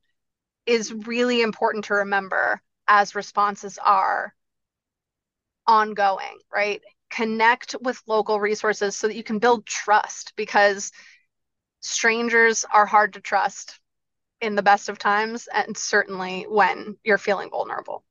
is 0.64 0.92
really 0.92 1.42
important 1.42 1.86
to 1.86 1.94
remember 1.94 2.60
as 2.86 3.16
responses 3.16 3.78
are 3.84 4.32
ongoing, 5.66 6.38
right? 6.52 6.82
Connect 7.10 7.74
with 7.80 8.00
local 8.06 8.38
resources 8.38 8.94
so 8.94 9.08
that 9.08 9.16
you 9.16 9.24
can 9.24 9.40
build 9.40 9.66
trust 9.66 10.34
because 10.36 10.92
strangers 11.84 12.64
are 12.72 12.86
hard 12.86 13.12
to 13.12 13.20
trust 13.20 13.78
in 14.40 14.54
the 14.54 14.62
best 14.62 14.88
of 14.88 14.98
times 14.98 15.48
and 15.52 15.76
certainly 15.76 16.46
when 16.48 16.96
you're 17.04 17.18
feeling 17.18 17.50
vulnerable. 17.50 18.04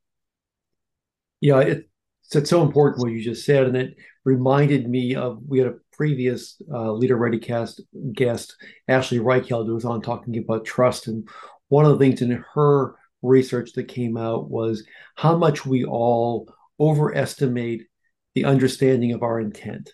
Yeah, 1.41 1.59
it, 1.59 1.89
it's 2.31 2.49
so 2.49 2.61
important 2.61 3.01
what 3.01 3.11
you 3.11 3.21
just 3.21 3.45
said, 3.45 3.65
and 3.65 3.75
it 3.75 3.95
reminded 4.23 4.87
me 4.87 5.15
of 5.15 5.39
we 5.45 5.59
had 5.59 5.67
a 5.67 5.75
previous 5.91 6.61
uh, 6.71 6.91
Leader 6.93 7.17
ReadyCast 7.17 7.81
guest, 8.13 8.55
Ashley 8.87 9.19
Reichheld, 9.19 9.65
who 9.65 9.73
was 9.73 9.85
on 9.85 10.01
talking 10.01 10.37
about 10.37 10.65
trust, 10.65 11.07
and 11.07 11.27
one 11.67 11.85
of 11.85 11.91
the 11.91 11.97
things 11.97 12.21
in 12.21 12.43
her 12.53 12.95
research 13.21 13.73
that 13.73 13.87
came 13.87 14.17
out 14.17 14.49
was 14.49 14.85
how 15.15 15.35
much 15.35 15.65
we 15.65 15.83
all 15.83 16.47
overestimate 16.79 17.83
the 18.35 18.45
understanding 18.45 19.11
of 19.11 19.23
our 19.23 19.39
intent. 19.39 19.91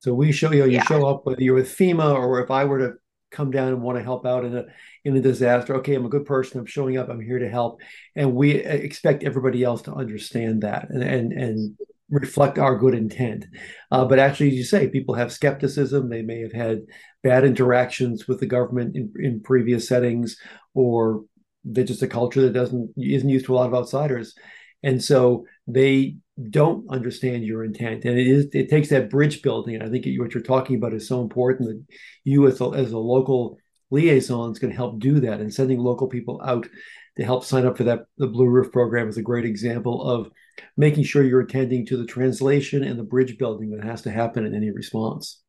So 0.00 0.14
we 0.14 0.32
show 0.32 0.52
you 0.52 0.60
know, 0.60 0.64
you 0.66 0.76
yeah. 0.76 0.84
show 0.84 1.06
up 1.06 1.26
whether 1.26 1.42
you're 1.42 1.54
with 1.54 1.76
FEMA 1.76 2.14
or 2.14 2.42
if 2.42 2.50
I 2.50 2.64
were 2.64 2.78
to 2.78 2.92
come 3.30 3.50
down 3.50 3.68
and 3.68 3.82
want 3.82 3.98
to 3.98 4.04
help 4.04 4.24
out 4.26 4.44
in 4.44 4.56
a 4.56 4.64
in 5.04 5.16
a 5.16 5.20
disaster. 5.20 5.76
Okay, 5.76 5.94
I'm 5.94 6.06
a 6.06 6.10
good 6.10 6.26
person. 6.26 6.60
I'm 6.60 6.66
showing 6.66 6.96
up. 6.96 7.08
I'm 7.08 7.20
here 7.20 7.38
to 7.38 7.48
help, 7.48 7.80
and 8.16 8.34
we 8.34 8.52
expect 8.52 9.24
everybody 9.24 9.62
else 9.64 9.82
to 9.82 9.92
understand 9.92 10.62
that 10.62 10.90
and 10.90 11.02
and 11.02 11.32
and 11.32 11.78
reflect 12.10 12.58
our 12.58 12.76
good 12.76 12.94
intent. 12.94 13.44
Uh, 13.90 14.04
but 14.04 14.18
actually, 14.18 14.48
as 14.48 14.54
you 14.54 14.64
say, 14.64 14.88
people 14.88 15.14
have 15.14 15.32
skepticism. 15.32 16.08
They 16.08 16.22
may 16.22 16.40
have 16.40 16.52
had 16.52 16.82
bad 17.22 17.44
interactions 17.44 18.26
with 18.26 18.40
the 18.40 18.46
government 18.46 18.96
in, 18.96 19.12
in 19.18 19.42
previous 19.42 19.88
settings, 19.88 20.36
or 20.74 21.24
they're 21.64 21.84
just 21.84 22.02
a 22.02 22.08
culture 22.08 22.42
that 22.42 22.52
doesn't 22.52 22.92
isn't 22.96 23.28
used 23.28 23.46
to 23.46 23.54
a 23.54 23.56
lot 23.56 23.68
of 23.68 23.74
outsiders, 23.74 24.34
and 24.82 25.02
so 25.02 25.46
they 25.66 26.16
don't 26.50 26.88
understand 26.88 27.44
your 27.44 27.64
intent. 27.64 28.04
And 28.04 28.18
it 28.18 28.26
is 28.26 28.46
it 28.52 28.68
takes 28.68 28.88
that 28.90 29.10
bridge 29.10 29.42
building. 29.42 29.74
And 29.74 29.84
I 29.84 29.88
think 29.88 30.06
what 30.20 30.34
you're 30.34 30.42
talking 30.42 30.76
about 30.76 30.94
is 30.94 31.08
so 31.08 31.20
important 31.20 31.68
that 31.68 31.84
you 32.24 32.46
as 32.46 32.60
a, 32.60 32.66
as 32.70 32.92
a 32.92 32.98
local 32.98 33.58
liaison 33.90 34.52
is 34.52 34.58
going 34.58 34.70
to 34.70 34.76
help 34.76 35.00
do 35.00 35.20
that. 35.20 35.40
And 35.40 35.52
sending 35.52 35.78
local 35.78 36.06
people 36.06 36.40
out 36.44 36.68
to 37.16 37.24
help 37.24 37.44
sign 37.44 37.66
up 37.66 37.76
for 37.76 37.84
that 37.84 38.04
the 38.18 38.28
Blue 38.28 38.46
Roof 38.46 38.70
program 38.70 39.08
is 39.08 39.18
a 39.18 39.22
great 39.22 39.44
example 39.44 40.02
of 40.08 40.30
making 40.76 41.04
sure 41.04 41.24
you're 41.24 41.40
attending 41.40 41.84
to 41.86 41.96
the 41.96 42.06
translation 42.06 42.84
and 42.84 42.98
the 42.98 43.04
bridge 43.04 43.36
building 43.38 43.70
that 43.70 43.84
has 43.84 44.02
to 44.02 44.10
happen 44.10 44.46
in 44.46 44.54
any 44.54 44.70
response. 44.70 45.42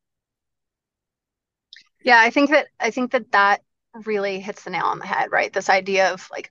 Yeah, 2.02 2.18
I 2.18 2.30
think 2.30 2.50
that 2.50 2.66
I 2.80 2.90
think 2.90 3.12
that 3.12 3.30
that 3.32 3.62
really 4.04 4.40
hits 4.40 4.64
the 4.64 4.70
nail 4.70 4.86
on 4.86 4.98
the 4.98 5.06
head, 5.06 5.30
right? 5.30 5.52
This 5.52 5.68
idea 5.68 6.12
of 6.12 6.28
like 6.30 6.50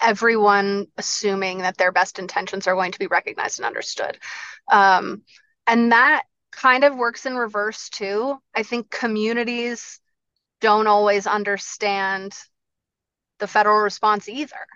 everyone 0.00 0.86
assuming 0.98 1.58
that 1.58 1.76
their 1.76 1.92
best 1.92 2.18
intentions 2.18 2.66
are 2.66 2.74
going 2.74 2.92
to 2.92 2.98
be 2.98 3.06
recognized 3.06 3.58
and 3.58 3.66
understood. 3.66 4.18
Um, 4.70 5.22
and 5.66 5.92
that 5.92 6.24
kind 6.52 6.84
of 6.84 6.96
works 6.96 7.26
in 7.26 7.36
reverse 7.36 7.88
too. 7.88 8.38
I 8.54 8.62
think 8.62 8.90
communities 8.90 10.00
don't 10.60 10.86
always 10.86 11.26
understand 11.26 12.36
the 13.38 13.46
federal 13.46 13.78
response 13.78 14.28
either. 14.28 14.66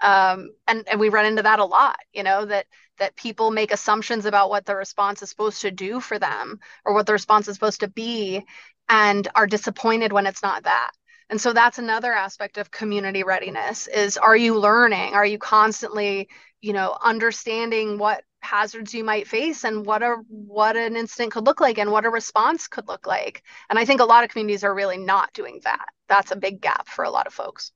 Um, 0.00 0.50
and, 0.68 0.86
and 0.88 1.00
we 1.00 1.08
run 1.08 1.26
into 1.26 1.42
that 1.42 1.58
a 1.58 1.64
lot, 1.64 1.96
you 2.12 2.22
know, 2.22 2.44
that 2.44 2.66
that 2.98 3.16
people 3.16 3.50
make 3.50 3.72
assumptions 3.72 4.24
about 4.24 4.48
what 4.48 4.64
the 4.64 4.74
response 4.74 5.22
is 5.22 5.28
supposed 5.28 5.60
to 5.60 5.70
do 5.70 6.00
for 6.00 6.18
them 6.18 6.58
or 6.84 6.94
what 6.94 7.06
the 7.06 7.12
response 7.12 7.46
is 7.46 7.54
supposed 7.54 7.80
to 7.80 7.88
be 7.88 8.42
and 8.88 9.28
are 9.34 9.46
disappointed 9.46 10.12
when 10.12 10.26
it's 10.26 10.42
not 10.42 10.62
that. 10.64 10.92
And 11.30 11.40
so 11.40 11.52
that's 11.52 11.78
another 11.78 12.12
aspect 12.12 12.56
of 12.58 12.70
community 12.70 13.22
readiness 13.24 13.88
is 13.88 14.16
are 14.16 14.36
you 14.36 14.58
learning? 14.58 15.14
Are 15.14 15.26
you 15.26 15.38
constantly, 15.38 16.28
you 16.60 16.72
know, 16.72 16.96
understanding 17.02 17.98
what 17.98 18.22
hazards 18.40 18.94
you 18.94 19.02
might 19.02 19.26
face 19.26 19.64
and 19.64 19.84
what 19.84 20.02
a 20.02 20.16
what 20.28 20.76
an 20.76 20.96
incident 20.96 21.32
could 21.32 21.44
look 21.46 21.60
like 21.60 21.78
and 21.78 21.90
what 21.90 22.04
a 22.04 22.10
response 22.10 22.68
could 22.68 22.86
look 22.86 23.06
like. 23.06 23.42
And 23.68 23.78
I 23.78 23.84
think 23.84 24.00
a 24.00 24.04
lot 24.04 24.22
of 24.24 24.30
communities 24.30 24.62
are 24.64 24.74
really 24.74 24.98
not 24.98 25.32
doing 25.32 25.60
that. 25.64 25.86
That's 26.08 26.30
a 26.30 26.36
big 26.36 26.60
gap 26.60 26.88
for 26.88 27.04
a 27.04 27.10
lot 27.10 27.26
of 27.26 27.34
folks. 27.34 27.72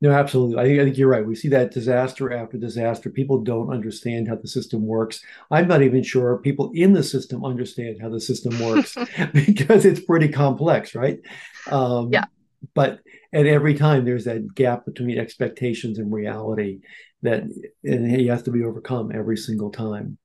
No, 0.00 0.12
absolutely. 0.12 0.58
I 0.58 0.64
think, 0.64 0.80
I 0.80 0.84
think 0.84 0.96
you're 0.96 1.08
right. 1.08 1.26
We 1.26 1.34
see 1.34 1.48
that 1.48 1.72
disaster 1.72 2.32
after 2.32 2.56
disaster. 2.56 3.10
People 3.10 3.42
don't 3.42 3.70
understand 3.70 4.28
how 4.28 4.36
the 4.36 4.46
system 4.46 4.86
works. 4.86 5.20
I'm 5.50 5.66
not 5.66 5.82
even 5.82 6.04
sure 6.04 6.38
people 6.38 6.70
in 6.72 6.92
the 6.92 7.02
system 7.02 7.44
understand 7.44 8.00
how 8.00 8.08
the 8.08 8.20
system 8.20 8.58
works 8.60 8.96
because 9.34 9.84
it's 9.84 10.00
pretty 10.00 10.28
complex, 10.28 10.94
right? 10.94 11.18
Um, 11.70 12.10
yeah. 12.12 12.26
But 12.74 13.00
at 13.32 13.46
every 13.46 13.74
time, 13.74 14.04
there's 14.04 14.24
that 14.24 14.54
gap 14.54 14.84
between 14.84 15.18
expectations 15.18 15.98
and 15.98 16.12
reality 16.12 16.80
that 17.22 17.42
and 17.84 18.10
he 18.10 18.28
has 18.28 18.42
to 18.44 18.50
be 18.50 18.62
overcome 18.62 19.10
every 19.12 19.36
single 19.36 19.70
time. 19.70 20.18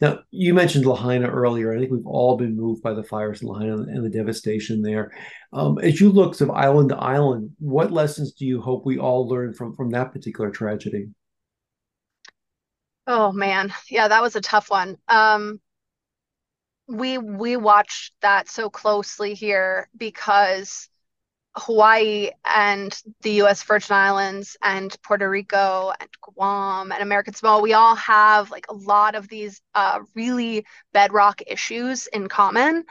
Now, 0.00 0.20
you 0.30 0.54
mentioned 0.54 0.86
Lahaina 0.86 1.28
earlier. 1.28 1.74
I 1.74 1.78
think 1.78 1.90
we've 1.90 2.06
all 2.06 2.36
been 2.36 2.56
moved 2.56 2.82
by 2.82 2.94
the 2.94 3.02
fires 3.02 3.42
in 3.42 3.48
Lahaina 3.48 3.74
and 3.74 4.04
the 4.04 4.10
devastation 4.10 4.82
there. 4.82 5.12
Um, 5.52 5.78
as 5.78 6.00
you 6.00 6.10
look 6.10 6.40
of 6.40 6.50
island 6.50 6.90
to 6.90 6.96
island, 6.96 7.50
what 7.58 7.92
lessons 7.92 8.32
do 8.32 8.46
you 8.46 8.60
hope 8.60 8.84
we 8.84 8.98
all 8.98 9.28
learn 9.28 9.52
from 9.54 9.74
from 9.74 9.90
that 9.90 10.12
particular 10.12 10.50
tragedy? 10.50 11.08
Oh 13.06 13.32
man, 13.32 13.72
yeah, 13.90 14.08
that 14.08 14.22
was 14.22 14.36
a 14.36 14.40
tough 14.40 14.70
one. 14.70 14.96
Um, 15.08 15.60
we 16.88 17.18
we 17.18 17.56
watched 17.56 18.14
that 18.22 18.48
so 18.48 18.70
closely 18.70 19.34
here 19.34 19.88
because 19.96 20.88
Hawaii 21.54 22.30
and 22.44 22.98
the 23.20 23.42
US 23.42 23.62
Virgin 23.62 23.94
Islands 23.94 24.56
and 24.62 24.96
Puerto 25.02 25.28
Rico 25.28 25.92
and 26.00 26.08
Guam 26.20 26.92
and 26.92 27.02
American 27.02 27.34
Samoa, 27.34 27.60
we 27.60 27.74
all 27.74 27.94
have 27.96 28.50
like 28.50 28.66
a 28.68 28.74
lot 28.74 29.14
of 29.14 29.28
these 29.28 29.60
uh, 29.74 30.00
really 30.14 30.64
bedrock 30.92 31.42
issues 31.46 32.06
in 32.06 32.28
common. 32.28 32.84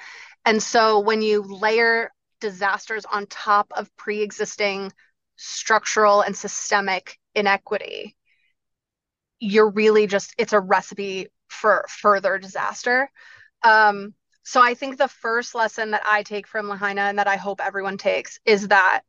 And 0.46 0.62
so 0.62 1.00
when 1.00 1.22
you 1.22 1.42
layer 1.42 2.12
disasters 2.40 3.06
on 3.06 3.26
top 3.28 3.72
of 3.76 3.96
pre 3.98 4.22
existing 4.22 4.92
structural 5.38 6.22
and 6.22 6.36
systemic 6.36 7.18
inequity, 7.34 8.16
you're 9.40 9.72
really 9.72 10.06
just, 10.06 10.34
it's 10.38 10.54
a 10.54 10.60
recipe 10.60 11.28
for 11.50 11.86
further 11.90 12.38
disaster. 12.38 13.10
Um, 13.64 14.14
so 14.52 14.62
I 14.62 14.74
think 14.74 14.98
the 14.98 15.08
first 15.08 15.56
lesson 15.56 15.92
that 15.92 16.04
I 16.06 16.24
take 16.24 16.46
from 16.46 16.68
Lahaina 16.68 17.04
and 17.04 17.20
that 17.20 17.28
I 17.28 17.38
hope 17.38 17.62
everyone 17.64 17.98
takes 17.98 18.38
is 18.44 18.68
that 18.68 19.04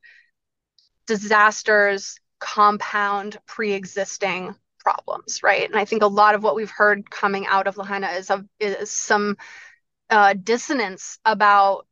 disasters 1.09 2.21
compound 2.39 3.39
pre-existing 3.45 4.55
problems, 4.79 5.43
right? 5.43 5.69
And 5.69 5.77
I 5.77 5.85
think 5.85 6.05
a 6.05 6.07
lot 6.07 6.37
of 6.37 6.45
what 6.45 6.55
we've 6.55 6.71
heard 6.71 7.11
coming 7.11 7.45
out 7.49 7.67
of 7.67 7.77
Lahaina 7.77 8.07
is, 8.11 8.31
a, 8.31 8.45
is 8.61 8.93
some 8.93 9.37
uh, 10.11 10.35
dissonance 10.35 11.19
about 11.25 11.89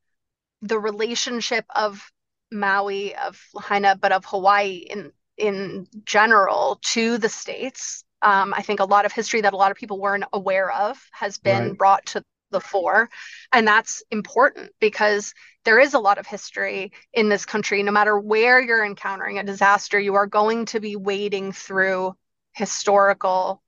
the 0.63 0.79
relationship 0.79 1.65
of 1.75 2.09
Maui, 2.53 3.17
of 3.17 3.37
Lahaina, 3.53 3.97
but 4.01 4.13
of 4.13 4.25
Hawaii 4.27 4.87
in 4.89 5.11
in 5.37 5.89
general 6.05 6.79
to 6.83 7.19
the 7.19 7.29
states. 7.29 8.05
Um, 8.23 8.55
I 8.57 8.63
think 8.63 8.79
a 8.79 8.85
lot 8.85 9.07
of 9.07 9.13
history 9.13 9.41
that 9.41 9.55
a 9.55 9.57
lot 9.57 9.73
of 9.73 9.77
people 9.77 9.99
weren't 9.99 10.25
aware 10.33 10.71
of 10.71 11.03
has 11.11 11.39
been 11.39 11.71
right. 11.71 11.79
brought 11.79 12.07
to 12.07 12.23
the 12.51 12.61
fore. 12.61 13.09
And 13.53 13.67
that's 13.67 14.03
important 14.11 14.73
because 14.81 15.35
there 15.65 15.79
is 15.79 15.95
a 15.95 15.99
lot 15.99 16.19
of 16.19 16.27
history 16.27 16.93
in 17.13 17.29
this 17.29 17.45
country. 17.45 17.83
No 17.83 17.93
matter 17.93 18.19
where 18.19 18.61
you're 18.61 18.85
encountering 18.85 19.39
a 19.39 19.45
disaster, 19.45 19.99
you 19.99 20.15
are 20.15 20.27
going 20.27 20.67
to 20.67 20.81
be 20.81 20.97
wading 20.97 21.53
through 21.53 22.15
historical 22.53 23.63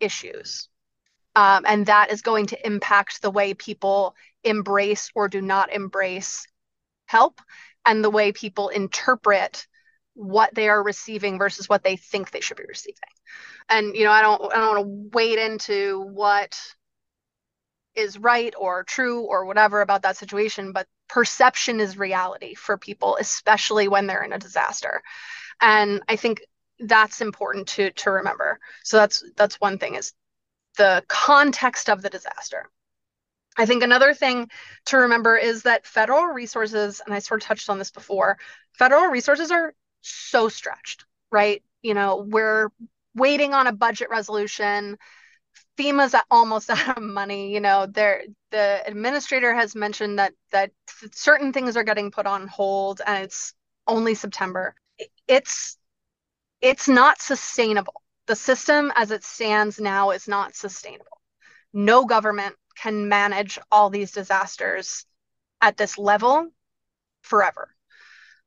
issues. 0.00 0.68
Um, 1.34 1.64
and 1.66 1.86
that 1.86 2.10
is 2.10 2.22
going 2.22 2.46
to 2.46 2.66
impact 2.66 3.20
the 3.20 3.30
way 3.30 3.54
people 3.54 4.14
embrace 4.42 5.10
or 5.14 5.28
do 5.28 5.42
not 5.42 5.72
embrace 5.72 6.46
help 7.06 7.40
and 7.84 8.02
the 8.02 8.10
way 8.10 8.32
people 8.32 8.68
interpret 8.68 9.66
what 10.14 10.54
they 10.54 10.68
are 10.68 10.82
receiving 10.82 11.38
versus 11.38 11.68
what 11.68 11.84
they 11.84 11.96
think 11.96 12.30
they 12.30 12.40
should 12.40 12.56
be 12.56 12.64
receiving. 12.66 12.96
And 13.68 13.94
you 13.94 14.04
know, 14.04 14.10
I 14.10 14.22
don't 14.22 14.52
I 14.52 14.56
don't 14.56 14.76
want 14.76 14.84
to 14.86 15.16
wade 15.16 15.38
into 15.38 16.00
what 16.00 16.58
is 17.96 18.18
right 18.18 18.54
or 18.58 18.84
true 18.84 19.22
or 19.22 19.44
whatever 19.46 19.80
about 19.80 20.02
that 20.02 20.16
situation, 20.16 20.72
but 20.72 20.86
perception 21.08 21.80
is 21.80 21.98
reality 21.98 22.54
for 22.54 22.76
people, 22.76 23.16
especially 23.20 23.88
when 23.88 24.06
they're 24.06 24.22
in 24.22 24.32
a 24.32 24.38
disaster. 24.38 25.02
And 25.60 26.02
I 26.08 26.16
think 26.16 26.42
that's 26.78 27.20
important 27.20 27.68
to 27.68 27.90
to 27.90 28.10
remember. 28.10 28.60
So 28.84 28.98
that's 28.98 29.24
that's 29.36 29.60
one 29.60 29.78
thing 29.78 29.94
is 29.94 30.12
the 30.76 31.02
context 31.08 31.88
of 31.88 32.02
the 32.02 32.10
disaster. 32.10 32.68
I 33.56 33.64
think 33.66 33.82
another 33.82 34.12
thing 34.12 34.50
to 34.86 34.98
remember 34.98 35.36
is 35.36 35.62
that 35.62 35.86
federal 35.86 36.26
resources, 36.26 37.00
and 37.04 37.14
I 37.14 37.20
sort 37.20 37.42
of 37.42 37.46
touched 37.46 37.70
on 37.70 37.78
this 37.78 37.90
before, 37.90 38.38
federal 38.72 39.06
resources 39.06 39.50
are 39.50 39.74
so 40.02 40.48
stretched, 40.48 41.06
right? 41.32 41.62
You 41.82 41.94
know, 41.94 42.26
we're 42.28 42.68
waiting 43.14 43.54
on 43.54 43.66
a 43.66 43.72
budget 43.72 44.10
resolution 44.10 44.98
FEMA's 45.78 46.14
almost 46.30 46.70
out 46.70 46.96
of 46.96 47.02
money. 47.02 47.52
You 47.52 47.60
know, 47.60 47.86
there 47.86 48.24
the 48.50 48.82
administrator 48.86 49.54
has 49.54 49.74
mentioned 49.74 50.18
that 50.18 50.34
that 50.52 50.72
certain 51.12 51.52
things 51.52 51.76
are 51.76 51.84
getting 51.84 52.10
put 52.10 52.26
on 52.26 52.46
hold, 52.46 53.00
and 53.06 53.24
it's 53.24 53.54
only 53.86 54.14
September. 54.14 54.74
It's 55.28 55.76
it's 56.60 56.88
not 56.88 57.20
sustainable. 57.20 58.02
The 58.26 58.36
system 58.36 58.92
as 58.96 59.10
it 59.10 59.24
stands 59.24 59.78
now 59.78 60.10
is 60.10 60.26
not 60.26 60.56
sustainable. 60.56 61.20
No 61.72 62.06
government 62.06 62.56
can 62.76 63.08
manage 63.08 63.58
all 63.70 63.90
these 63.90 64.12
disasters 64.12 65.06
at 65.60 65.76
this 65.76 65.98
level 65.98 66.48
forever. 67.22 67.70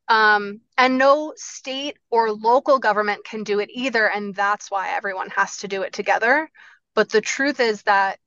Um, 0.08 0.62
and 0.78 0.98
no 0.98 1.34
state 1.36 1.98
or 2.10 2.32
local 2.32 2.80
government 2.80 3.24
can 3.24 3.44
do 3.44 3.60
it 3.60 3.70
either. 3.72 4.10
And 4.10 4.34
that's 4.34 4.72
why 4.72 4.90
everyone 4.90 5.30
has 5.30 5.58
to 5.58 5.68
do 5.68 5.84
it 5.84 5.94
together. 5.94 6.50
But 7.00 7.08
the 7.08 7.22
truth 7.22 7.62
is 7.62 7.84
that 7.84 8.20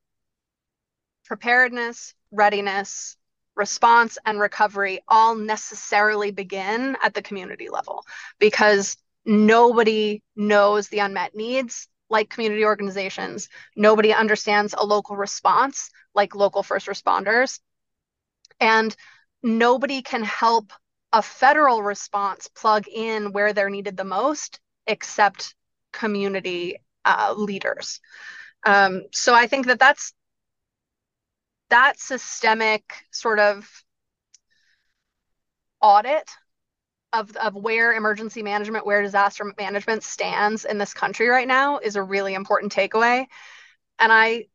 preparedness, 1.25 2.15
readiness, 2.31 3.17
response, 3.55 4.17
and 4.25 4.39
recovery 4.39 4.99
all 5.07 5.35
necessarily 5.35 6.31
begin 6.31 6.97
at 7.03 7.13
the 7.13 7.21
community 7.21 7.69
level 7.69 8.03
because 8.39 8.97
nobody 9.25 10.23
knows 10.35 10.87
the 10.87 10.97
unmet 10.97 11.35
needs 11.35 11.87
like 12.09 12.31
community 12.31 12.65
organizations. 12.65 13.47
Nobody 13.75 14.11
understands 14.11 14.73
a 14.75 14.83
local 14.83 15.17
response 15.17 15.91
like 16.15 16.33
local 16.33 16.63
first 16.63 16.87
responders. 16.87 17.59
And 18.59 18.95
nobody 19.43 20.01
can 20.01 20.23
help 20.23 20.73
a 21.11 21.21
federal 21.21 21.83
response 21.83 22.47
plug 22.47 22.87
in 22.87 23.33
where 23.33 23.53
they're 23.53 23.69
needed 23.69 23.97
the 23.97 24.03
most 24.03 24.59
except 24.87 25.53
community 25.91 26.79
uh, 27.05 27.35
leaders. 27.37 27.99
Um, 28.65 29.03
so 29.11 29.33
I 29.33 29.47
think 29.47 29.67
that 29.67 29.79
that's 29.79 30.13
that 31.69 31.99
systemic 31.99 32.83
sort 33.11 33.39
of 33.39 33.69
audit 35.81 36.29
of, 37.11 37.35
of 37.37 37.55
where 37.55 37.93
emergency 37.93 38.41
management, 38.41 38.85
where 38.85 39.01
disaster 39.01 39.53
management 39.57 40.03
stands 40.03 40.65
in 40.65 40.77
this 40.77 40.93
country 40.93 41.27
right 41.27 41.47
now 41.47 41.77
is 41.77 41.95
a 41.95 42.03
really 42.03 42.33
important 42.33 42.73
takeaway. 42.73 43.25
And 43.99 44.11
I 44.11 44.45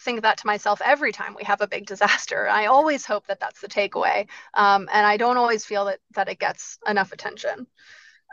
think 0.00 0.22
that 0.22 0.38
to 0.38 0.46
myself 0.46 0.82
every 0.84 1.12
time 1.12 1.34
we 1.34 1.44
have 1.44 1.60
a 1.60 1.66
big 1.66 1.86
disaster. 1.94 2.48
I 2.48 2.66
always 2.66 3.06
hope 3.06 3.26
that 3.26 3.40
that's 3.40 3.60
the 3.60 3.68
takeaway. 3.68 4.28
Um, 4.54 4.88
and 4.92 5.06
I 5.06 5.16
don't 5.16 5.36
always 5.38 5.64
feel 5.64 5.86
that, 5.86 6.00
that 6.14 6.28
it 6.28 6.38
gets 6.38 6.78
enough 6.86 7.12
attention. 7.12 7.66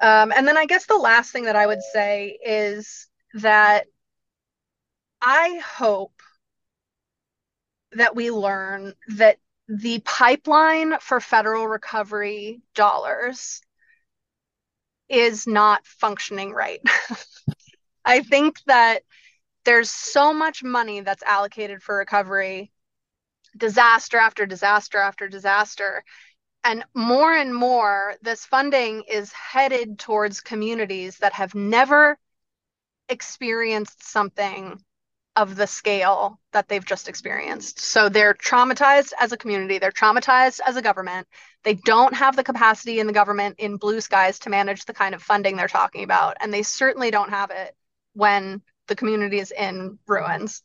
Um, 0.02 0.34
and 0.36 0.48
then 0.48 0.58
I 0.58 0.66
guess 0.66 0.86
the 0.86 0.98
last 0.98 1.32
thing 1.32 1.46
that 1.46 1.56
I 1.56 1.68
would 1.68 1.82
say 1.94 2.40
is 2.44 3.08
that 3.36 3.86
I 5.22 5.62
hope 5.64 6.22
that 7.94 8.16
we 8.16 8.32
learn 8.32 8.94
that 9.10 9.38
the 9.68 10.00
pipeline 10.00 10.98
for 11.00 11.20
federal 11.20 11.68
recovery 11.68 12.62
dollars 12.74 13.62
is 15.10 15.46
not 15.46 15.86
functioning 15.86 16.52
right. 16.52 16.82
I 18.06 18.22
think 18.22 18.62
that 18.66 19.04
there's 19.66 19.92
so 19.92 20.34
much 20.34 20.64
money 20.64 21.02
that's 21.02 21.24
allocated 21.24 21.84
for 21.84 21.98
recovery, 21.98 22.72
disaster 23.56 24.18
after 24.18 24.46
disaster 24.46 24.98
after 24.98 25.28
disaster. 25.28 26.04
And 26.64 26.84
more 26.96 27.34
and 27.34 27.54
more, 27.54 28.16
this 28.22 28.46
funding 28.46 29.04
is 29.08 29.32
headed 29.34 30.00
towards 30.00 30.42
communities 30.42 31.18
that 31.18 31.34
have 31.34 31.54
never 31.54 32.18
experienced 33.10 34.04
something 34.04 34.82
of 35.36 35.56
the 35.56 35.67
scale 35.67 36.39
that 36.52 36.67
they've 36.67 36.86
just 36.86 37.08
experienced. 37.08 37.80
So 37.80 38.10
they're 38.10 38.34
traumatized 38.34 39.13
as 39.20 39.32
a 39.32 39.38
community, 39.38 39.80
they're 39.80 39.91
traumatized 39.91 40.60
as 40.65 40.76
a 40.76 40.82
government. 40.82 41.28
They 41.63 41.76
don't 41.76 42.13
have 42.13 42.36
the 42.36 42.44
capacity 42.44 43.00
in 43.00 43.08
the 43.08 43.13
government 43.13 43.56
in 43.60 43.78
blue 43.78 44.02
skies 44.02 44.39
to 44.39 44.50
manage 44.50 44.86
the 44.86 44.94
kind 44.94 45.15
of 45.15 45.22
funding 45.22 45.56
they're 45.56 45.67
talking 45.67 46.04
about. 46.04 46.38
And 46.41 46.54
they 46.54 46.63
certainly 46.63 47.12
don't 47.12 47.30
have 47.30 47.52
it 47.52 47.76
when 48.13 48.62
the 48.88 48.96
community 48.96 49.39
is 49.39 49.52
in 49.52 50.00
ruins. 50.08 50.63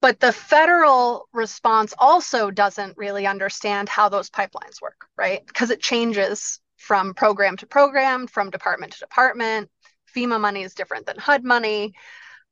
But 0.00 0.20
the 0.20 0.32
federal 0.32 1.28
response 1.32 1.94
also 1.98 2.50
doesn't 2.50 2.96
really 2.96 3.26
understand 3.26 3.88
how 3.88 4.08
those 4.08 4.30
pipelines 4.30 4.80
work, 4.80 5.06
right? 5.16 5.44
Because 5.46 5.70
it 5.70 5.80
changes 5.80 6.60
from 6.76 7.14
program 7.14 7.56
to 7.56 7.66
program, 7.66 8.26
from 8.26 8.50
department 8.50 8.92
to 8.92 9.00
department. 9.00 9.70
FEMA 10.14 10.40
money 10.40 10.62
is 10.62 10.74
different 10.74 11.06
than 11.06 11.18
HUD 11.18 11.44
money. 11.44 11.94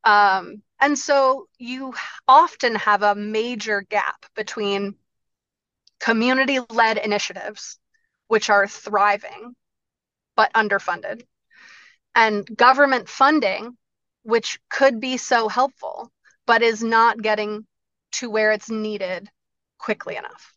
Um, 0.07 0.63
and 0.79 0.97
so 0.97 1.49
you 1.57 1.93
often 2.29 2.75
have 2.75 3.03
a 3.03 3.13
major 3.13 3.81
gap 3.81 4.25
between 4.35 4.95
community 5.99 6.59
led 6.69 6.97
initiatives, 6.97 7.77
which 8.27 8.49
are 8.49 8.67
thriving 8.67 9.53
but 10.35 10.53
underfunded, 10.53 11.25
and 12.15 12.47
government 12.57 13.09
funding, 13.09 13.77
which 14.23 14.59
could 14.69 14.99
be 14.99 15.17
so 15.17 15.49
helpful, 15.49 16.11
but 16.45 16.63
is 16.63 16.83
not 16.83 17.21
getting 17.21 17.67
to 18.13 18.29
where 18.29 18.51
it's 18.53 18.69
needed 18.69 19.29
quickly 19.79 20.15
enough. 20.15 20.53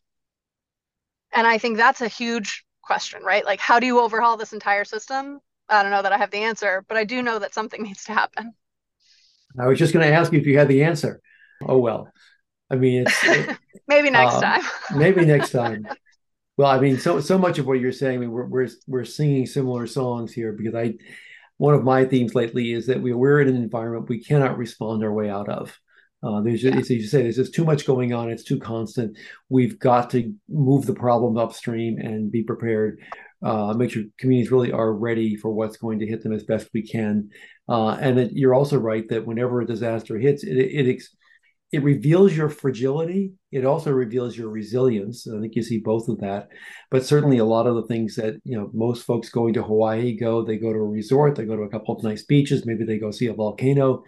And 1.32 1.46
I 1.46 1.58
think 1.58 1.76
that's 1.76 2.00
a 2.00 2.08
huge 2.08 2.64
question, 2.82 3.22
right? 3.24 3.44
Like, 3.44 3.60
how 3.60 3.80
do 3.80 3.86
you 3.86 4.00
overhaul 4.00 4.36
this 4.36 4.52
entire 4.52 4.84
system? 4.84 5.40
I 5.68 5.82
don't 5.82 5.92
know 5.92 6.02
that 6.02 6.12
I 6.12 6.18
have 6.18 6.30
the 6.30 6.44
answer, 6.44 6.84
but 6.88 6.96
I 6.96 7.04
do 7.04 7.22
know 7.22 7.38
that 7.40 7.54
something 7.54 7.82
needs 7.84 8.04
to 8.04 8.12
happen. 8.12 8.54
I 9.58 9.66
was 9.66 9.78
just 9.78 9.92
going 9.92 10.06
to 10.06 10.12
ask 10.12 10.32
you 10.32 10.38
if 10.38 10.46
you 10.46 10.58
had 10.58 10.68
the 10.68 10.84
answer. 10.84 11.20
Oh, 11.66 11.78
well. 11.78 12.12
I 12.70 12.76
mean, 12.76 13.02
it's 13.06 13.24
it, 13.24 13.56
maybe 13.88 14.10
next 14.10 14.36
uh, 14.36 14.40
time. 14.40 14.62
maybe 14.96 15.24
next 15.24 15.50
time. 15.50 15.86
Well, 16.56 16.70
I 16.70 16.78
mean, 16.78 16.98
so 16.98 17.20
so 17.20 17.38
much 17.38 17.58
of 17.58 17.66
what 17.66 17.80
you're 17.80 17.92
saying, 17.92 18.18
I 18.18 18.20
mean, 18.20 18.30
we're 18.30 18.46
we're 18.46 18.68
we're 18.86 19.04
singing 19.04 19.46
similar 19.46 19.86
songs 19.86 20.32
here 20.32 20.52
because 20.52 20.74
I, 20.74 20.94
one 21.56 21.74
of 21.74 21.84
my 21.84 22.04
themes 22.04 22.34
lately 22.34 22.72
is 22.72 22.86
that 22.86 23.00
we 23.00 23.12
we're 23.12 23.40
in 23.40 23.48
an 23.48 23.56
environment 23.56 24.08
we 24.08 24.22
cannot 24.22 24.58
respond 24.58 25.02
our 25.02 25.12
way 25.12 25.28
out 25.28 25.48
of. 25.48 25.78
Uh, 26.22 26.42
there's 26.42 26.62
yeah. 26.62 26.76
as 26.76 26.90
you 26.90 27.06
say, 27.06 27.22
there's 27.22 27.36
just 27.36 27.54
too 27.54 27.64
much 27.64 27.86
going 27.86 28.12
on. 28.12 28.30
It's 28.30 28.44
too 28.44 28.58
constant. 28.58 29.16
We've 29.48 29.78
got 29.78 30.10
to 30.10 30.34
move 30.48 30.86
the 30.86 30.94
problem 30.94 31.38
upstream 31.38 31.98
and 31.98 32.30
be 32.30 32.42
prepared. 32.42 33.00
Uh, 33.42 33.72
make 33.74 33.90
sure 33.90 34.02
communities 34.18 34.52
really 34.52 34.72
are 34.72 34.92
ready 34.92 35.34
for 35.36 35.50
what's 35.50 35.76
going 35.76 35.98
to 35.98 36.06
hit 36.06 36.22
them 36.22 36.32
as 36.32 36.44
best 36.44 36.68
we 36.74 36.82
can. 36.82 37.30
Uh, 37.68 37.96
and 38.00 38.18
that 38.18 38.32
you're 38.32 38.54
also 38.54 38.76
right 38.76 39.08
that 39.08 39.26
whenever 39.26 39.60
a 39.60 39.66
disaster 39.66 40.18
hits, 40.18 40.44
it, 40.44 40.56
it 40.56 41.02
it 41.72 41.84
reveals 41.84 42.36
your 42.36 42.48
fragility. 42.48 43.32
It 43.52 43.64
also 43.64 43.92
reveals 43.92 44.36
your 44.36 44.48
resilience. 44.48 45.28
I 45.28 45.40
think 45.40 45.54
you 45.54 45.62
see 45.62 45.78
both 45.78 46.08
of 46.08 46.18
that. 46.18 46.48
But 46.90 47.06
certainly, 47.06 47.38
a 47.38 47.44
lot 47.44 47.68
of 47.68 47.76
the 47.76 47.86
things 47.86 48.16
that 48.16 48.34
you 48.44 48.58
know 48.58 48.70
most 48.74 49.04
folks 49.04 49.28
going 49.28 49.54
to 49.54 49.62
Hawaii 49.62 50.16
go, 50.16 50.42
they 50.44 50.58
go 50.58 50.72
to 50.72 50.78
a 50.78 50.84
resort, 50.84 51.36
they 51.36 51.44
go 51.44 51.56
to 51.56 51.62
a 51.62 51.70
couple 51.70 51.96
of 51.96 52.02
nice 52.02 52.24
beaches, 52.24 52.66
maybe 52.66 52.84
they 52.84 52.98
go 52.98 53.10
see 53.10 53.26
a 53.26 53.34
volcano 53.34 54.02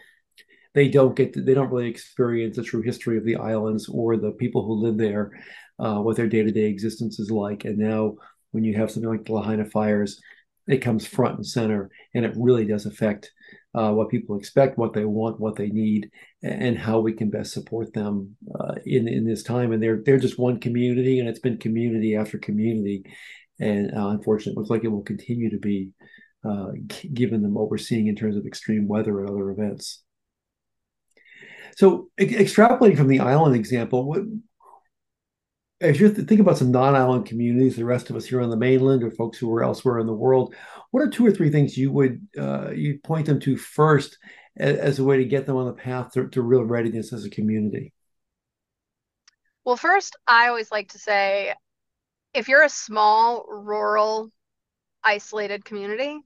they 0.75 0.89
don't 0.89 1.17
get 1.17 1.35
to, 1.35 1.43
they 1.43 1.55
don't 1.55 1.71
really 1.71 1.89
experience 1.89 2.57
the 2.57 2.63
true 2.63 2.83
history 2.83 3.19
of 3.19 3.25
the 3.25 3.37
islands 3.37 3.89
or 3.89 4.17
the 4.17 4.33
people 4.33 4.65
who 4.65 4.83
live 4.83 4.97
there, 4.97 5.33
uh, 5.79 5.97
what 5.97 6.17
their 6.17 6.29
day 6.29 6.43
to 6.43 6.51
day 6.51 6.65
existence 6.65 7.19
is 7.19 7.31
like. 7.31 7.65
And 7.65 7.79
now, 7.79 8.17
when 8.53 8.65
you 8.65 8.77
have 8.77 8.91
something 8.91 9.11
like 9.11 9.25
the 9.25 9.33
Lahaina 9.33 9.65
fires, 9.65 10.21
it 10.69 10.79
comes 10.79 11.07
front 11.07 11.37
and 11.37 11.47
center, 11.47 11.91
and 12.15 12.25
it 12.25 12.35
really 12.37 12.65
does 12.65 12.87
affect 12.87 13.33
uh, 13.75 13.91
what 13.91 14.11
people 14.11 14.37
expect, 14.37 14.79
what 14.79 14.93
they 14.93 15.05
want, 15.05 15.41
what 15.41 15.57
they 15.57 15.69
need, 15.69 16.11
and 16.43 16.79
how 16.79 17.01
we 17.01 17.13
can 17.13 17.31
best 17.31 17.53
support 17.53 17.93
them 17.93 18.37
uh, 18.59 18.75
in 18.87 19.09
in 19.09 19.27
this 19.27 19.43
time. 19.43 19.73
And 19.73 19.83
they're 19.83 20.03
they're 20.05 20.19
just 20.19 20.39
one 20.39 20.61
community, 20.61 21.19
and 21.19 21.29
it's 21.29 21.41
been 21.41 21.59
community 21.59 22.15
after 22.15 22.39
community, 22.39 23.05
and 23.59 23.93
uh, 23.97 24.09
unfortunately, 24.09 24.53
it 24.53 24.59
looks 24.59 24.71
like 24.71 24.85
it 24.85 24.93
will 24.93 25.03
continue 25.03 25.51
to 25.51 25.59
be, 25.59 25.91
uh, 26.45 26.69
given 27.13 27.43
them 27.43 27.55
what 27.55 27.71
we're 27.71 27.79
seeing 27.79 28.07
in 28.07 28.17
terms 28.17 28.37
of 28.37 28.47
extreme 28.47 28.87
weather 28.87 29.21
and 29.21 29.29
other 29.29 29.51
events. 29.51 30.03
So, 31.77 32.11
extrapolating 32.21 32.97
from 32.97 33.09
the 33.09 33.21
island 33.21 33.57
example, 33.57 34.07
what, 34.07 34.23
as 35.83 36.01
you 36.01 36.09
think 36.09 36.41
about 36.41 36.59
some 36.59 36.71
non-island 36.71 37.27
communities, 37.27 37.77
the 37.77 37.85
rest 37.85 38.11
of 38.11 38.17
us 38.17 38.25
here 38.25 38.41
on 38.41 38.51
the 38.51 38.57
mainland, 38.57 39.03
or 39.03 39.11
folks 39.11 39.39
who 39.39 39.53
are 39.53 39.63
elsewhere 39.63 39.99
in 39.99 40.07
the 40.07 40.13
world, 40.13 40.55
what 40.91 41.03
are 41.03 41.11
two 41.11 41.27
or 41.27 41.33
three 41.33 41.51
things 41.51 41.77
you 41.77 41.91
would 41.93 42.27
uh, 42.39 42.71
you 42.71 42.99
point 43.03 43.27
them 43.27 43.41
to 43.41 43.57
first 43.57 44.19
as, 44.57 44.77
as, 44.79 44.99
a 44.99 45.05
way 45.05 45.19
to 45.19 45.25
get 45.25 45.47
them 45.47 45.57
on 45.57 45.67
the 45.67 45.73
path 45.73 46.13
to, 46.13 46.29
to 46.29 46.43
real 46.43 46.65
readiness 46.65 47.13
as 47.13 47.25
a 47.25 47.31
community? 47.31 47.93
Well, 49.65 49.77
first, 49.77 50.17
I 50.27 50.49
always 50.49 50.71
like 50.71 50.91
to 50.91 50.99
say, 50.99 51.55
if 52.35 52.49
you're 52.49 52.65
a 52.65 52.69
small, 52.69 53.45
rural, 53.49 54.31
isolated 55.05 55.65
community, 55.65 56.19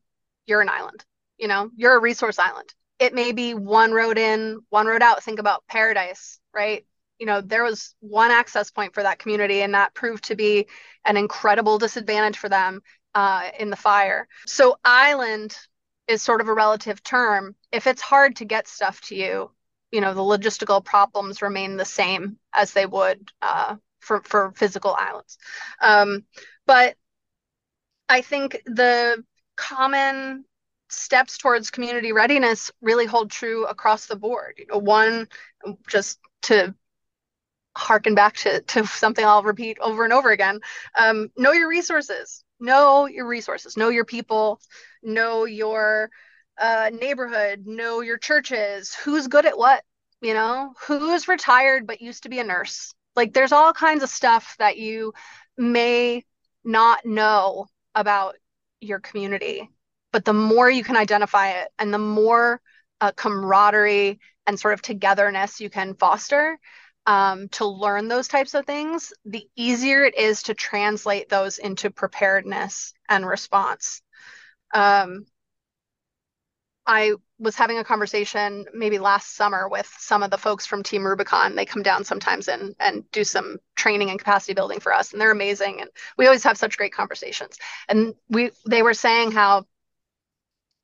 you're 0.47 0.63
an 0.63 0.69
island. 0.69 1.05
You 1.39 1.49
know, 1.49 1.71
you're 1.77 1.97
a 1.97 2.01
resource 2.01 2.39
island 2.39 2.73
it 2.99 3.15
may 3.15 3.33
be 3.33 3.55
one 3.55 3.93
road 3.93 4.19
in, 4.19 4.61
one 4.71 4.87
road 4.87 5.03
out. 5.03 5.23
Think 5.23 5.39
about 5.39 5.65
Paradise, 5.69 6.39
right? 6.55 6.85
You 7.19 7.27
know, 7.27 7.41
there 7.41 7.65
was 7.65 7.95
one 8.01 8.31
access 8.31 8.71
point 8.71 8.95
for 8.95 9.03
that 9.03 9.19
community, 9.19 9.63
and 9.63 9.75
that 9.75 9.95
proved 9.95 10.25
to 10.25 10.37
be 10.37 10.67
an 11.05 11.17
incredible 11.17 11.79
disadvantage 11.79 12.39
for 12.39 12.49
them 12.49 12.83
uh, 13.15 13.49
in 13.59 13.71
the 13.71 13.77
fire. 13.77 14.29
So, 14.47 14.79
island 14.85 15.57
is 16.09 16.23
sort 16.23 16.41
of 16.41 16.49
a 16.49 16.55
relative 16.55 17.03
term. 17.03 17.57
If 17.73 17.87
it's 17.87 18.03
hard 18.03 18.37
to 18.37 18.45
get 18.45 18.69
stuff 18.69 19.01
to 19.03 19.17
you, 19.17 19.51
you 19.91 20.01
know, 20.01 20.15
the 20.15 20.21
logistical 20.21 20.85
problems 20.85 21.43
remain 21.43 21.77
the 21.77 21.85
same 21.85 22.39
as 22.53 22.73
they 22.73 22.87
would 22.87 23.31
uh, 23.43 23.77
for, 24.01 24.23
for 24.23 24.53
physical 24.57 24.95
islands. 24.95 25.39
Um, 25.81 26.25
but 26.67 26.97
I 28.09 28.21
think 28.21 28.63
the 28.67 29.25
common 29.57 30.45
steps 30.89 31.39
towards 31.39 31.71
community 31.71 32.13
readiness 32.13 32.71
really 32.81 33.07
hold 33.07 33.31
true 33.31 33.67
across 33.67 34.07
the 34.07 34.17
board. 34.17 34.55
You 34.59 34.67
know, 34.71 34.79
one, 34.79 35.29
just 35.89 36.19
to 36.43 36.75
harken 37.77 38.15
back 38.15 38.37
to, 38.37 38.61
to 38.61 38.87
something 38.87 39.25
I'll 39.25 39.43
repeat 39.43 39.79
over 39.81 40.05
and 40.05 40.13
over 40.13 40.31
again, 40.31 40.61
um, 40.99 41.31
know 41.37 41.53
your 41.53 41.69
resources. 41.69 42.43
Know 42.59 43.07
your 43.07 43.27
resources. 43.27 43.77
Know 43.77 43.91
your 43.91 44.05
people. 44.05 44.61
Know 45.03 45.45
your 45.45 46.11
uh, 46.59 46.91
neighborhood. 46.93 47.67
Know 47.67 48.01
your 48.01 48.19
churches. 48.19 48.95
Who's 48.95 49.29
good 49.29 49.47
at 49.47 49.59
what? 49.59 49.85
You 50.23 50.35
know, 50.35 50.73
who's 50.87 51.29
retired 51.29 51.87
but 51.87 52.01
used 52.01 52.23
to 52.23 52.31
be 52.31 52.39
a 52.39 52.45
nurse. 52.45 52.95
Like, 53.15 53.35
there's 53.35 53.53
all 53.53 53.73
kinds 53.73 54.03
of 54.03 54.09
stuff 54.09 54.57
that 54.59 54.79
you 54.79 55.13
may 55.59 56.25
not 56.65 57.05
know 57.05 57.67
about 57.95 58.37
your 58.81 58.99
community 59.01 59.71
but 60.17 60.25
the 60.25 60.33
more 60.33 60.71
you 60.71 60.83
can 60.83 60.97
identify 60.97 61.51
it 61.51 61.69
and 61.79 61.93
the 61.93 61.99
more 61.99 62.59
uh, 63.03 63.13
camaraderie 63.13 64.19
and 64.47 64.59
sort 64.59 64.73
of 64.73 64.81
togetherness 64.81 65.61
you 65.61 65.69
can 65.69 65.93
foster 65.93 66.59
um, 67.07 67.49
to 67.51 67.67
learn 67.67 68.09
those 68.09 68.29
types 68.29 68.55
of 68.55 68.67
things, 68.67 69.13
the 69.25 69.49
easier 69.57 70.05
it 70.05 70.17
is 70.17 70.43
to 70.45 70.55
translate 70.55 71.29
those 71.29 71.59
into 71.59 71.91
preparedness 71.91 72.93
and 73.09 73.27
response. 73.27 74.03
Um, 74.75 75.27
I 76.87 77.15
was 77.39 77.57
having 77.57 77.79
a 77.79 77.85
conversation 77.85 78.67
maybe 78.73 78.99
last 78.99 79.35
summer 79.35 79.69
with 79.69 79.93
some 79.99 80.23
of 80.23 80.31
the 80.31 80.39
folks 80.39 80.67
from 80.67 80.83
Team 80.83 81.05
Rubicon. 81.05 81.55
They 81.55 81.65
come 81.65 81.83
down 81.83 82.05
sometimes 82.05 82.49
and 82.49 82.75
and 82.79 83.11
do 83.11 83.25
some 83.25 83.59
training 83.75 84.11
and 84.11 84.19
capacity 84.19 84.55
building 84.55 84.81
for 84.81 84.93
us, 84.93 85.13
and 85.13 85.21
they're 85.21 85.33
amazing. 85.33 85.81
And 85.81 85.91
we 86.17 86.27
always 86.27 86.45
have 86.45 86.57
such 86.59 86.77
great 86.77 86.93
conversations. 86.93 87.59
And 87.89 88.15
we 88.29 88.51
they 88.69 88.83
were 88.83 88.95
saying 88.95 89.33
how 89.33 89.67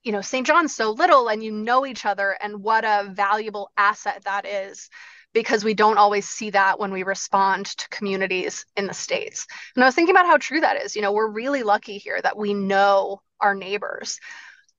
you 0.03 0.13
know 0.13 0.21
st 0.21 0.47
john's 0.47 0.75
so 0.75 0.91
little 0.91 1.29
and 1.29 1.43
you 1.45 1.53
know 1.53 1.87
each 1.87 2.05
other 2.05 2.37
and 2.41 2.63
what 2.63 2.85
a 2.85 3.09
valuable 3.13 3.71
asset 3.77 4.23
that 4.25 4.47
is 4.47 4.91
because 5.33 5.65
we 5.65 5.75
don't 5.75 5.99
always 5.99 6.29
see 6.29 6.51
that 6.51 6.79
when 6.79 6.93
we 6.93 7.03
respond 7.03 7.67
to 7.67 7.89
communities 7.89 8.67
in 8.77 8.87
the 8.87 8.95
states. 8.95 9.47
And 9.75 9.85
i 9.85 9.87
was 9.87 9.95
thinking 9.95 10.15
about 10.15 10.27
how 10.27 10.37
true 10.37 10.61
that 10.61 10.83
is. 10.83 10.95
You 10.97 11.03
know 11.03 11.13
we're 11.13 11.29
really 11.31 11.63
lucky 11.63 11.99
here 11.99 12.21
that 12.21 12.37
we 12.37 12.55
know 12.55 13.23
our 13.41 13.55
neighbors 13.55 14.21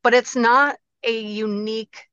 but 0.03 0.13
it's 0.13 0.35
not 0.35 0.77
a 1.03 1.19
unique 1.19 2.07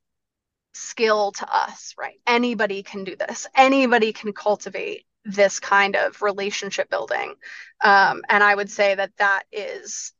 skill 0.74 1.32
to 1.32 1.54
us 1.54 1.94
right? 1.98 2.20
Anybody 2.26 2.82
can 2.82 3.04
do 3.04 3.16
this. 3.16 3.46
Anybody 3.54 4.12
can 4.12 4.32
cultivate 4.32 5.04
this 5.24 5.60
kind 5.60 5.96
of 5.96 6.22
relationship 6.22 6.88
building. 6.88 7.34
Um, 7.82 8.22
and 8.28 8.42
i 8.42 8.54
would 8.54 8.70
say 8.70 8.94
that 8.94 9.12
that 9.18 9.42
is 9.52 10.12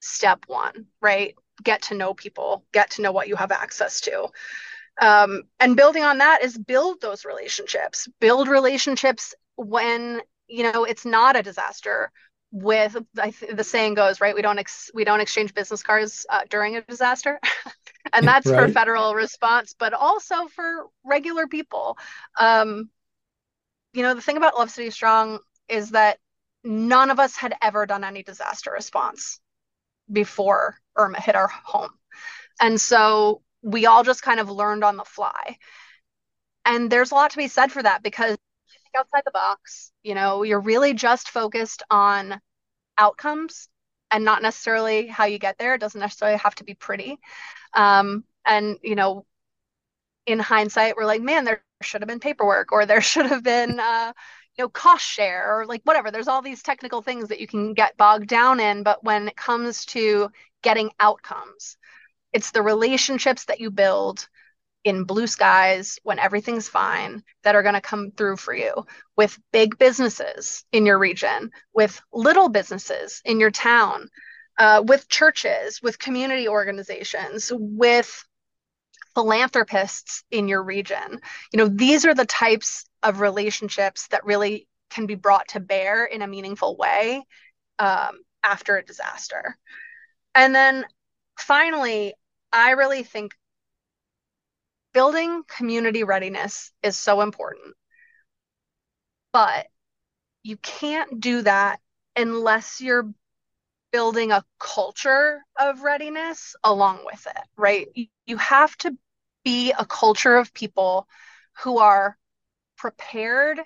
step 0.00 0.44
one 0.46 0.86
right? 1.00 1.34
Get 1.62 1.82
to 1.82 1.94
know 1.94 2.14
people, 2.14 2.64
get 2.72 2.90
to 2.92 3.02
know 3.02 3.12
what 3.12 3.28
you 3.28 3.36
have 3.36 3.52
access 3.52 4.00
to. 4.02 4.28
Um, 5.00 5.42
and 5.58 5.76
building 5.76 6.04
on 6.04 6.18
that 6.18 6.42
is 6.42 6.56
build 6.56 7.00
those 7.00 7.24
relationships, 7.24 8.08
build 8.20 8.48
relationships 8.48 9.34
when 9.56 10.20
you 10.48 10.70
know 10.72 10.84
it's 10.84 11.04
not 11.04 11.36
a 11.36 11.42
disaster 11.42 12.10
with 12.52 12.96
th- 13.16 13.44
the 13.52 13.64
saying 13.64 13.94
goes 13.94 14.20
right 14.20 14.34
we 14.34 14.42
don't 14.42 14.58
ex- 14.58 14.90
we 14.94 15.04
don't 15.04 15.20
exchange 15.20 15.54
business 15.54 15.82
cards 15.82 16.24
uh, 16.30 16.42
during 16.50 16.76
a 16.76 16.82
disaster 16.82 17.40
and 18.12 18.26
that's 18.26 18.46
right. 18.46 18.68
for 18.68 18.72
federal 18.72 19.14
response 19.14 19.74
but 19.76 19.92
also 19.92 20.46
for 20.48 20.86
regular 21.04 21.48
people 21.48 21.96
um, 22.38 22.88
you 23.92 24.02
know 24.02 24.14
the 24.14 24.20
thing 24.20 24.36
about 24.36 24.56
love 24.56 24.70
city 24.70 24.90
strong 24.90 25.38
is 25.68 25.90
that 25.90 26.18
none 26.64 27.10
of 27.10 27.20
us 27.20 27.36
had 27.36 27.54
ever 27.62 27.86
done 27.86 28.04
any 28.04 28.22
disaster 28.22 28.70
response 28.70 29.40
before 30.10 30.76
Irma 30.96 31.20
hit 31.20 31.36
our 31.36 31.48
home. 31.48 31.90
And 32.60 32.80
so 32.80 33.42
we 33.64 33.86
all 33.86 34.04
just 34.04 34.22
kind 34.22 34.40
of 34.40 34.50
learned 34.50 34.84
on 34.84 34.96
the 34.96 35.04
fly. 35.04 35.58
And 36.64 36.90
there's 36.90 37.10
a 37.10 37.14
lot 37.14 37.30
to 37.32 37.36
be 37.36 37.48
said 37.48 37.72
for 37.72 37.82
that 37.82 38.02
because 38.02 38.36
outside 38.96 39.22
the 39.24 39.30
box, 39.32 39.92
you 40.02 40.14
know, 40.14 40.42
you're 40.42 40.60
really 40.60 40.94
just 40.94 41.30
focused 41.30 41.82
on 41.90 42.40
outcomes 42.98 43.68
and 44.10 44.24
not 44.24 44.42
necessarily 44.42 45.06
how 45.08 45.26
you 45.26 45.38
get 45.38 45.58
there. 45.58 45.74
It 45.74 45.80
doesn't 45.80 46.00
necessarily 46.00 46.38
have 46.38 46.54
to 46.56 46.64
be 46.64 46.74
pretty. 46.74 47.18
Um, 47.74 48.24
and, 48.46 48.78
you 48.82 48.94
know, 48.96 49.26
in 50.26 50.38
hindsight, 50.38 50.96
we're 50.96 51.04
like, 51.04 51.22
man, 51.22 51.44
there 51.44 51.62
should 51.82 52.00
have 52.02 52.08
been 52.08 52.20
paperwork 52.20 52.72
or 52.72 52.86
there 52.86 53.00
should 53.02 53.26
have 53.26 53.42
been, 53.42 53.78
uh, 53.80 54.12
you 54.56 54.62
know 54.62 54.68
cost 54.68 55.04
share 55.04 55.58
or 55.58 55.66
like 55.66 55.80
whatever 55.82 56.12
there's 56.12 56.28
all 56.28 56.40
these 56.40 56.62
technical 56.62 57.02
things 57.02 57.28
that 57.28 57.40
you 57.40 57.46
can 57.48 57.74
get 57.74 57.96
bogged 57.96 58.28
down 58.28 58.60
in 58.60 58.84
but 58.84 59.02
when 59.02 59.26
it 59.26 59.36
comes 59.36 59.84
to 59.84 60.30
getting 60.62 60.92
outcomes 61.00 61.76
it's 62.34 62.50
the 62.50 62.62
relationships 62.62 63.46
that 63.46 63.60
you 63.60 63.70
build 63.70 64.28
in 64.82 65.04
blue 65.04 65.26
skies 65.26 65.98
when 66.02 66.18
everything's 66.18 66.68
fine 66.68 67.22
that 67.44 67.54
are 67.54 67.62
going 67.62 67.74
to 67.74 67.80
come 67.80 68.10
through 68.10 68.36
for 68.36 68.54
you 68.54 68.84
with 69.16 69.38
big 69.52 69.78
businesses 69.78 70.64
in 70.72 70.84
your 70.84 70.98
region, 70.98 71.50
with 71.72 72.02
little 72.12 72.50
businesses 72.50 73.22
in 73.24 73.40
your 73.40 73.52
town, 73.52 74.08
uh, 74.58 74.82
with 74.86 75.08
churches, 75.08 75.80
with 75.80 75.98
community 75.98 76.48
organizations, 76.48 77.50
with 77.54 78.26
philanthropists 79.14 80.24
in 80.30 80.48
your 80.48 80.62
region. 80.62 81.20
You 81.52 81.58
know, 81.58 81.68
these 81.68 82.04
are 82.04 82.14
the 82.14 82.26
types 82.26 82.84
of 83.02 83.20
relationships 83.20 84.08
that 84.08 84.26
really 84.26 84.68
can 84.90 85.06
be 85.06 85.14
brought 85.14 85.48
to 85.48 85.60
bear 85.60 86.04
in 86.04 86.20
a 86.20 86.26
meaningful 86.26 86.76
way 86.76 87.22
um, 87.78 88.18
after 88.42 88.76
a 88.76 88.84
disaster. 88.84 89.56
And 90.34 90.54
then 90.54 90.84
finally, 91.38 92.14
I 92.54 92.70
really 92.70 93.02
think 93.02 93.34
building 94.92 95.42
community 95.48 96.04
readiness 96.04 96.70
is 96.82 96.96
so 96.96 97.20
important. 97.20 97.74
But 99.32 99.66
you 100.44 100.56
can't 100.56 101.20
do 101.20 101.42
that 101.42 101.80
unless 102.14 102.80
you're 102.80 103.12
building 103.90 104.30
a 104.30 104.44
culture 104.60 105.44
of 105.58 105.82
readiness 105.82 106.54
along 106.62 107.00
with 107.04 107.26
it, 107.26 107.42
right? 107.56 107.88
You 108.26 108.36
have 108.36 108.76
to 108.78 108.96
be 109.44 109.72
a 109.72 109.84
culture 109.84 110.36
of 110.36 110.54
people 110.54 111.08
who 111.62 111.78
are 111.78 112.16
prepared 112.76 113.60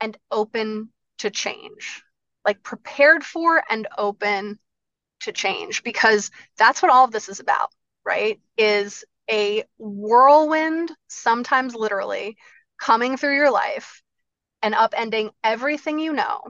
and 0.00 0.16
open 0.30 0.90
to 1.18 1.30
change, 1.30 2.02
like 2.44 2.62
prepared 2.62 3.24
for 3.24 3.62
and 3.68 3.88
open 3.98 4.58
to 5.20 5.32
change, 5.32 5.82
because 5.82 6.30
that's 6.56 6.82
what 6.82 6.90
all 6.90 7.04
of 7.04 7.10
this 7.10 7.28
is 7.28 7.40
about, 7.40 7.70
right? 8.04 8.40
Is 8.56 9.04
a 9.30 9.64
whirlwind, 9.78 10.92
sometimes 11.08 11.74
literally, 11.74 12.36
coming 12.78 13.16
through 13.16 13.36
your 13.36 13.50
life 13.50 14.02
and 14.62 14.74
upending 14.74 15.30
everything 15.44 15.98
you 15.98 16.12
know 16.12 16.40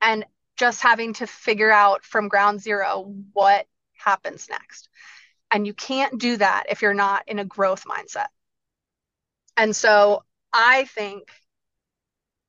and 0.00 0.24
just 0.56 0.82
having 0.82 1.14
to 1.14 1.26
figure 1.26 1.70
out 1.70 2.04
from 2.04 2.28
ground 2.28 2.60
zero 2.60 3.12
what 3.32 3.66
happens 3.96 4.48
next. 4.50 4.88
And 5.50 5.66
you 5.66 5.74
can't 5.74 6.20
do 6.20 6.36
that 6.36 6.64
if 6.70 6.82
you're 6.82 6.94
not 6.94 7.24
in 7.26 7.38
a 7.38 7.44
growth 7.44 7.84
mindset. 7.84 8.26
And 9.56 9.74
so 9.74 10.24
I 10.52 10.84
think 10.84 11.28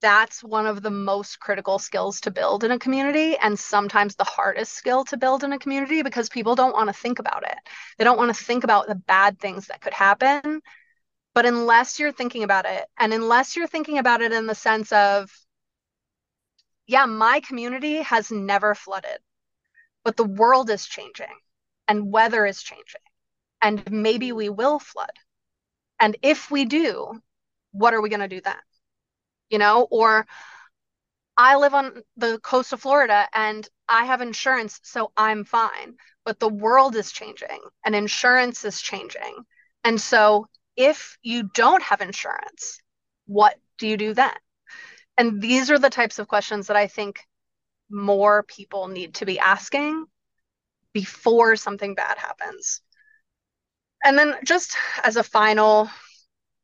that's 0.04 0.44
one 0.44 0.68
of 0.68 0.82
the 0.84 0.92
most 0.92 1.40
critical 1.40 1.80
skills 1.80 2.20
to 2.22 2.32
build 2.32 2.66
in 2.66 2.72
a 2.72 2.78
community 2.78 3.38
and 3.38 3.58
sometimes 3.58 4.16
the 4.16 4.26
hardest 4.26 4.74
skill 4.74 5.06
to 5.06 5.18
build 5.18 5.46
in 5.46 5.54
a 5.54 5.60
community 5.60 6.04
because 6.04 6.30
people 6.30 6.56
don't 6.56 6.74
want 6.74 6.90
to 6.90 6.94
think 6.94 7.20
about 7.20 7.44
it. 7.44 7.58
They 7.98 8.04
don't 8.04 8.18
want 8.18 8.36
to 8.36 8.44
think 8.44 8.66
about 8.66 8.88
the 8.88 8.96
bad 8.96 9.40
things 9.40 9.68
that 9.68 9.82
could 9.82 9.94
happen. 9.94 10.62
But 11.34 11.46
unless 11.46 12.00
you're 12.00 12.12
thinking 12.12 12.44
about 12.44 12.66
it, 12.66 12.86
and 13.00 13.14
unless 13.14 13.56
you're 13.56 13.68
thinking 13.68 13.98
about 13.98 14.22
it 14.22 14.34
in 14.34 14.46
the 14.46 14.56
sense 14.56 14.92
of, 14.92 15.32
yeah, 16.86 17.06
my 17.06 17.40
community 17.40 18.02
has 18.02 18.30
never 18.30 18.76
flooded, 18.76 19.20
but 20.04 20.18
the 20.18 20.26
world 20.26 20.70
is 20.70 20.86
changing 20.86 21.34
and 21.88 22.12
weather 22.12 22.46
is 22.46 22.62
changing. 22.62 23.02
And 23.62 23.90
maybe 23.90 24.34
we 24.34 24.50
will 24.50 24.80
flood. 24.80 25.18
And 26.00 26.18
if 26.22 26.52
we 26.52 26.66
do, 26.66 27.22
what 27.72 27.94
are 27.94 28.02
we 28.02 28.10
going 28.10 28.20
to 28.20 28.28
do 28.28 28.42
then? 28.42 28.56
You 29.50 29.58
know, 29.58 29.88
or 29.90 30.26
I 31.38 31.56
live 31.58 31.74
on 31.74 32.04
the 32.16 32.40
coast 32.40 32.74
of 32.74 32.82
Florida 32.82 33.28
and 33.34 33.68
I 33.90 34.06
have 34.06 34.22
insurance, 34.22 34.80
so 34.84 35.12
I'm 35.18 35.46
fine. 35.46 35.96
But 36.26 36.40
the 36.40 36.50
world 36.50 36.96
is 36.96 37.12
changing 37.12 37.60
and 37.86 37.96
insurance 37.96 38.64
is 38.66 38.82
changing. 38.82 39.44
And 39.84 40.00
so 40.00 40.48
if 40.78 41.18
you 41.22 41.50
don't 41.54 41.84
have 41.84 42.02
insurance, 42.02 42.80
what 43.26 43.56
do 43.78 43.88
you 43.88 43.98
do 43.98 44.14
then? 44.14 44.34
And 45.18 45.42
these 45.42 45.70
are 45.70 45.80
the 45.80 45.90
types 45.90 46.20
of 46.20 46.28
questions 46.28 46.68
that 46.68 46.78
I 46.78 46.88
think 46.88 47.20
more 47.90 48.44
people 48.44 48.88
need 48.88 49.16
to 49.16 49.26
be 49.26 49.40
asking 49.40 50.06
before 50.94 51.56
something 51.56 51.96
bad 51.96 52.18
happens. 52.18 52.82
And 54.04 54.18
then, 54.18 54.36
just 54.44 54.76
as 55.04 55.16
a 55.16 55.24
final 55.24 55.90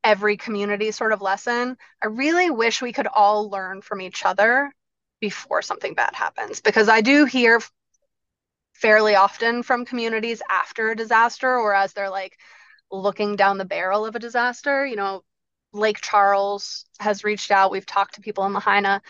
every 0.04 0.38
community 0.38 0.92
sort 0.92 1.14
of 1.14 1.22
lesson. 1.22 1.78
I 2.02 2.08
really 2.08 2.50
wish 2.50 2.82
we 2.82 2.94
could 2.94 3.08
all 3.08 3.50
learn 3.50 3.82
from 3.82 4.02
each 4.02 4.26
other 4.26 4.74
before 5.20 5.62
something 5.62 5.94
bad 5.94 6.16
happens 6.16 6.62
because 6.62 6.88
I 6.88 7.02
do 7.02 7.26
hear 7.26 7.62
fairly 8.74 9.16
often 9.16 9.62
from 9.62 9.86
communities 9.86 10.42
after 10.50 10.90
a 10.90 10.96
disaster 10.96 11.58
or 11.58 11.74
as 11.76 11.92
they're 11.94 12.10
like 12.10 12.38
looking 12.92 13.36
down 13.36 13.58
the 13.58 13.66
barrel 13.66 14.06
of 14.06 14.16
a 14.16 14.20
disaster. 14.20 14.86
You 14.86 14.96
know, 14.96 15.24
Lake 15.74 16.00
Charles 16.02 16.86
has 17.00 17.24
reached 17.24 17.52
out. 17.52 17.72
We've 17.72 17.86
talked 17.86 18.16
to 18.16 18.22
people 18.22 18.46
in 18.46 18.54
Lahaina. 18.54 19.02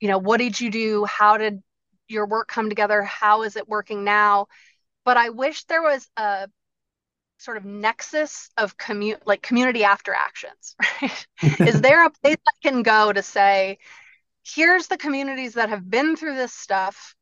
You 0.00 0.08
know, 0.08 0.18
what 0.18 0.38
did 0.38 0.60
you 0.60 0.70
do? 0.70 1.04
How 1.04 1.38
did 1.38 1.62
your 2.08 2.26
work 2.26 2.48
come 2.48 2.68
together? 2.68 3.02
How 3.02 3.42
is 3.42 3.56
it 3.56 3.68
working 3.68 4.04
now? 4.04 4.46
But 5.04 5.16
I 5.16 5.30
wish 5.30 5.64
there 5.64 5.82
was 5.82 6.08
a 6.16 6.48
sort 7.44 7.56
of 7.56 7.64
nexus 7.64 8.50
of 8.56 8.76
commu- 8.76 9.20
like 9.26 9.42
community 9.42 9.84
after 9.84 10.14
actions 10.14 10.74
right? 11.02 11.26
Is 11.60 11.80
there 11.80 12.06
a 12.06 12.10
place 12.10 12.36
i 12.48 12.68
can 12.68 12.82
go 12.82 13.12
to 13.12 13.22
say 13.22 13.78
here's 14.42 14.86
the 14.86 14.96
communities 14.96 15.54
that 15.54 15.68
have 15.68 15.88
been 15.88 16.16
through 16.16 16.36
this 16.36 16.52
stuff 16.52 17.14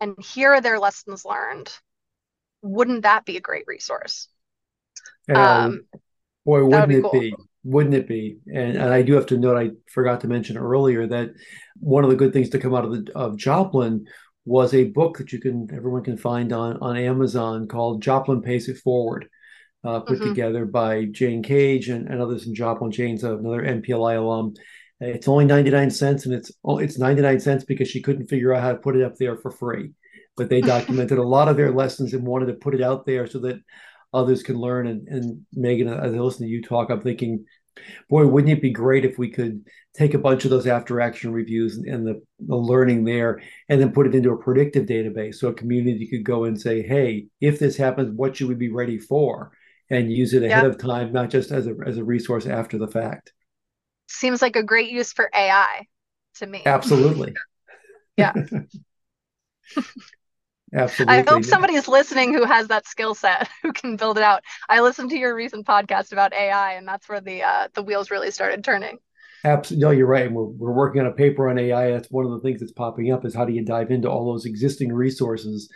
and 0.00 0.14
here 0.18 0.54
are 0.54 0.60
their 0.60 0.78
lessons 0.78 1.24
learned 1.24 1.70
wouldn't 2.62 3.02
that 3.02 3.24
be 3.24 3.36
a 3.36 3.40
great 3.40 3.64
resource? 3.66 4.28
Um, 5.32 5.82
boy 6.44 6.64
wouldn't 6.64 6.88
be 6.88 6.96
it 6.96 7.02
cool. 7.02 7.12
be 7.12 7.34
wouldn't 7.62 7.94
it 7.94 8.08
be? 8.08 8.38
And, 8.46 8.76
and 8.76 8.92
i 8.92 9.02
do 9.02 9.14
have 9.14 9.26
to 9.26 9.38
note 9.38 9.56
i 9.56 9.70
forgot 9.92 10.20
to 10.22 10.28
mention 10.28 10.56
earlier 10.56 11.06
that 11.06 11.30
one 11.78 12.04
of 12.04 12.10
the 12.10 12.16
good 12.16 12.32
things 12.32 12.48
to 12.50 12.58
come 12.58 12.74
out 12.74 12.84
of 12.84 12.92
the 12.92 13.12
of 13.14 13.36
joplin 13.36 14.06
was 14.44 14.74
a 14.74 14.84
book 14.84 15.18
that 15.18 15.32
you 15.32 15.40
can 15.40 15.68
everyone 15.72 16.02
can 16.02 16.16
find 16.16 16.52
on 16.52 16.78
on 16.78 16.96
amazon 16.96 17.68
called 17.68 18.02
joplin 18.02 18.40
pays 18.40 18.68
it 18.68 18.78
forward 18.78 19.28
uh, 19.84 20.00
put 20.00 20.18
mm-hmm. 20.18 20.28
together 20.28 20.64
by 20.66 21.06
Jane 21.06 21.42
Cage 21.42 21.88
and, 21.88 22.08
and 22.08 22.20
others 22.20 22.46
in 22.46 22.54
Joplin. 22.54 22.90
Jane's 22.90 23.24
another 23.24 23.62
NPLI 23.62 24.18
alum. 24.18 24.54
It's 25.00 25.28
only 25.28 25.46
99 25.46 25.90
cents, 25.90 26.26
and 26.26 26.34
it's 26.34 26.52
oh, 26.62 26.78
it's 26.78 26.98
99 26.98 27.40
cents 27.40 27.64
because 27.64 27.88
she 27.88 28.02
couldn't 28.02 28.28
figure 28.28 28.52
out 28.52 28.62
how 28.62 28.72
to 28.72 28.78
put 28.78 28.96
it 28.96 29.02
up 29.02 29.16
there 29.16 29.36
for 29.36 29.50
free. 29.50 29.92
But 30.36 30.50
they 30.50 30.60
documented 30.60 31.18
a 31.18 31.22
lot 31.22 31.48
of 31.48 31.56
their 31.56 31.72
lessons 31.72 32.12
and 32.12 32.26
wanted 32.26 32.46
to 32.46 32.54
put 32.54 32.74
it 32.74 32.82
out 32.82 33.06
there 33.06 33.26
so 33.26 33.38
that 33.40 33.60
others 34.12 34.42
can 34.42 34.56
learn. 34.56 34.86
And, 34.86 35.08
and 35.08 35.46
Meaghan, 35.56 35.88
as 35.88 36.12
I 36.12 36.18
listen 36.18 36.46
to 36.46 36.52
you 36.52 36.62
talk, 36.62 36.90
I'm 36.90 37.00
thinking, 37.00 37.46
boy, 38.08 38.26
wouldn't 38.26 38.52
it 38.52 38.62
be 38.62 38.70
great 38.70 39.04
if 39.04 39.18
we 39.18 39.30
could 39.30 39.64
take 39.94 40.14
a 40.14 40.18
bunch 40.18 40.44
of 40.44 40.50
those 40.50 40.66
after 40.66 41.00
action 41.00 41.32
reviews 41.32 41.76
and, 41.76 41.86
and 41.86 42.06
the, 42.06 42.22
the 42.46 42.56
learning 42.56 43.04
there 43.04 43.40
and 43.68 43.80
then 43.80 43.92
put 43.92 44.06
it 44.06 44.14
into 44.14 44.32
a 44.32 44.42
predictive 44.42 44.86
database 44.86 45.36
so 45.36 45.48
a 45.48 45.54
community 45.54 46.06
could 46.06 46.24
go 46.24 46.44
and 46.44 46.60
say, 46.60 46.82
hey, 46.82 47.26
if 47.40 47.58
this 47.58 47.76
happens, 47.76 48.14
what 48.14 48.36
should 48.36 48.48
we 48.48 48.54
be 48.54 48.70
ready 48.70 48.98
for? 48.98 49.50
And 49.90 50.10
use 50.10 50.32
it 50.34 50.42
ahead 50.42 50.62
yep. 50.62 50.72
of 50.72 50.78
time, 50.78 51.12
not 51.12 51.30
just 51.30 51.50
as 51.50 51.66
a 51.66 51.74
as 51.84 51.98
a 51.98 52.04
resource 52.04 52.46
after 52.46 52.78
the 52.78 52.88
fact. 52.88 53.32
Seems 54.08 54.40
like 54.40 54.56
a 54.56 54.62
great 54.62 54.90
use 54.90 55.12
for 55.12 55.28
AI 55.34 55.86
to 56.36 56.46
me. 56.46 56.62
Absolutely. 56.64 57.34
yeah. 58.16 58.32
Absolutely. 60.72 61.16
I 61.16 61.24
hope 61.28 61.44
somebody 61.44 61.74
is 61.74 61.88
listening 61.88 62.32
who 62.32 62.44
has 62.44 62.68
that 62.68 62.86
skill 62.86 63.14
set 63.14 63.48
who 63.62 63.72
can 63.72 63.96
build 63.96 64.18
it 64.18 64.22
out. 64.22 64.44
I 64.68 64.80
listened 64.80 65.10
to 65.10 65.18
your 65.18 65.34
recent 65.34 65.66
podcast 65.66 66.12
about 66.12 66.32
AI, 66.32 66.74
and 66.74 66.86
that's 66.86 67.08
where 67.08 67.20
the 67.20 67.42
uh, 67.42 67.68
the 67.74 67.82
wheels 67.82 68.10
really 68.10 68.30
started 68.30 68.62
turning. 68.62 68.98
Absolutely, 69.42 69.84
no, 69.84 69.90
you're 69.90 70.06
right. 70.06 70.26
And 70.26 70.34
We're 70.34 70.44
we're 70.44 70.72
working 70.72 71.00
on 71.00 71.08
a 71.08 71.12
paper 71.12 71.48
on 71.48 71.58
AI. 71.58 71.90
That's 71.90 72.10
one 72.10 72.24
of 72.24 72.30
the 72.30 72.40
things 72.40 72.60
that's 72.60 72.72
popping 72.72 73.10
up 73.10 73.24
is 73.24 73.34
how 73.34 73.44
do 73.44 73.52
you 73.52 73.64
dive 73.64 73.90
into 73.90 74.08
all 74.08 74.26
those 74.26 74.44
existing 74.44 74.92
resources 74.92 75.68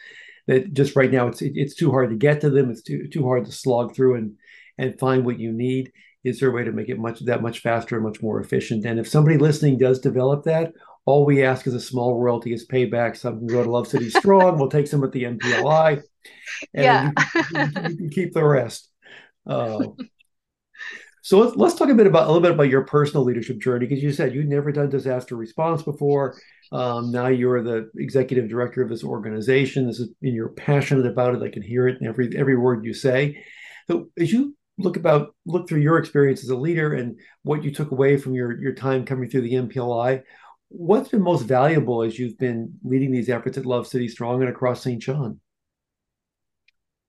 that 0.46 0.74
just 0.74 0.96
right 0.96 1.10
now 1.10 1.28
it's 1.28 1.42
it's 1.42 1.74
too 1.74 1.90
hard 1.90 2.10
to 2.10 2.16
get 2.16 2.40
to 2.42 2.50
them. 2.50 2.70
It's 2.70 2.82
too 2.82 3.08
too 3.08 3.24
hard 3.24 3.46
to 3.46 3.52
slog 3.52 3.94
through 3.94 4.16
and 4.16 4.36
and 4.78 4.98
find 4.98 5.24
what 5.24 5.38
you 5.38 5.52
need. 5.52 5.92
Is 6.24 6.40
there 6.40 6.48
a 6.48 6.52
way 6.52 6.64
to 6.64 6.72
make 6.72 6.88
it 6.88 6.98
much 6.98 7.20
that 7.20 7.42
much 7.42 7.60
faster 7.60 7.96
and 7.96 8.04
much 8.04 8.22
more 8.22 8.40
efficient? 8.40 8.86
And 8.86 8.98
if 8.98 9.08
somebody 9.08 9.36
listening 9.36 9.78
does 9.78 10.00
develop 10.00 10.44
that, 10.44 10.72
all 11.06 11.26
we 11.26 11.44
ask 11.44 11.66
is 11.66 11.74
a 11.74 11.80
small 11.80 12.18
royalty 12.18 12.54
as 12.54 12.66
payback. 12.66 13.16
Some 13.16 13.38
can 13.38 13.46
go 13.46 13.62
to 13.62 13.70
Love 13.70 13.86
City 13.86 14.08
Strong. 14.10 14.58
we'll 14.58 14.68
take 14.68 14.86
some 14.86 15.04
at 15.04 15.12
the 15.12 15.24
NPLI, 15.24 16.02
and 16.72 16.84
yeah. 16.84 17.10
you, 17.34 17.42
can, 17.42 17.90
you, 17.90 17.96
can, 17.96 18.10
keep 18.10 18.32
the 18.32 18.44
rest. 18.44 18.90
Uh, 19.46 19.88
so 21.24 21.38
let's 21.38 21.56
let's 21.56 21.74
talk 21.74 21.88
a 21.88 21.94
bit 21.94 22.06
about 22.06 22.24
a 22.24 22.26
little 22.26 22.42
bit 22.42 22.50
about 22.50 22.68
your 22.68 22.84
personal 22.84 23.24
leadership 23.24 23.58
journey 23.58 23.86
because 23.86 24.02
you 24.02 24.12
said 24.12 24.34
you'd 24.34 24.46
never 24.46 24.70
done 24.70 24.90
disaster 24.90 25.36
response 25.36 25.82
before. 25.82 26.38
Um, 26.70 27.10
now 27.10 27.28
you're 27.28 27.62
the 27.62 27.90
executive 27.96 28.46
director 28.46 28.82
of 28.82 28.90
this 28.90 29.02
organization. 29.02 29.86
This 29.86 30.00
is 30.00 30.10
and 30.20 30.34
you're 30.34 30.50
passionate 30.50 31.06
about 31.06 31.34
it. 31.34 31.42
I 31.42 31.48
can 31.48 31.62
hear 31.62 31.88
it 31.88 31.98
in 31.98 32.06
every 32.06 32.36
every 32.36 32.58
word 32.58 32.84
you 32.84 32.92
say. 32.92 33.42
So 33.88 34.10
as 34.18 34.34
you 34.34 34.54
look 34.76 34.98
about 34.98 35.34
look 35.46 35.66
through 35.66 35.80
your 35.80 35.96
experience 35.96 36.44
as 36.44 36.50
a 36.50 36.56
leader 36.56 36.92
and 36.92 37.18
what 37.42 37.64
you 37.64 37.72
took 37.72 37.90
away 37.90 38.18
from 38.18 38.34
your 38.34 38.60
your 38.60 38.74
time 38.74 39.06
coming 39.06 39.30
through 39.30 39.42
the 39.42 39.54
NPLI, 39.54 40.22
what's 40.68 41.08
been 41.08 41.22
most 41.22 41.44
valuable 41.44 42.02
as 42.02 42.18
you've 42.18 42.36
been 42.36 42.78
leading 42.84 43.10
these 43.10 43.30
efforts 43.30 43.56
at 43.56 43.64
Love 43.64 43.86
City 43.86 44.08
Strong 44.08 44.42
and 44.42 44.50
across 44.50 44.82
St. 44.82 45.00
John? 45.00 45.40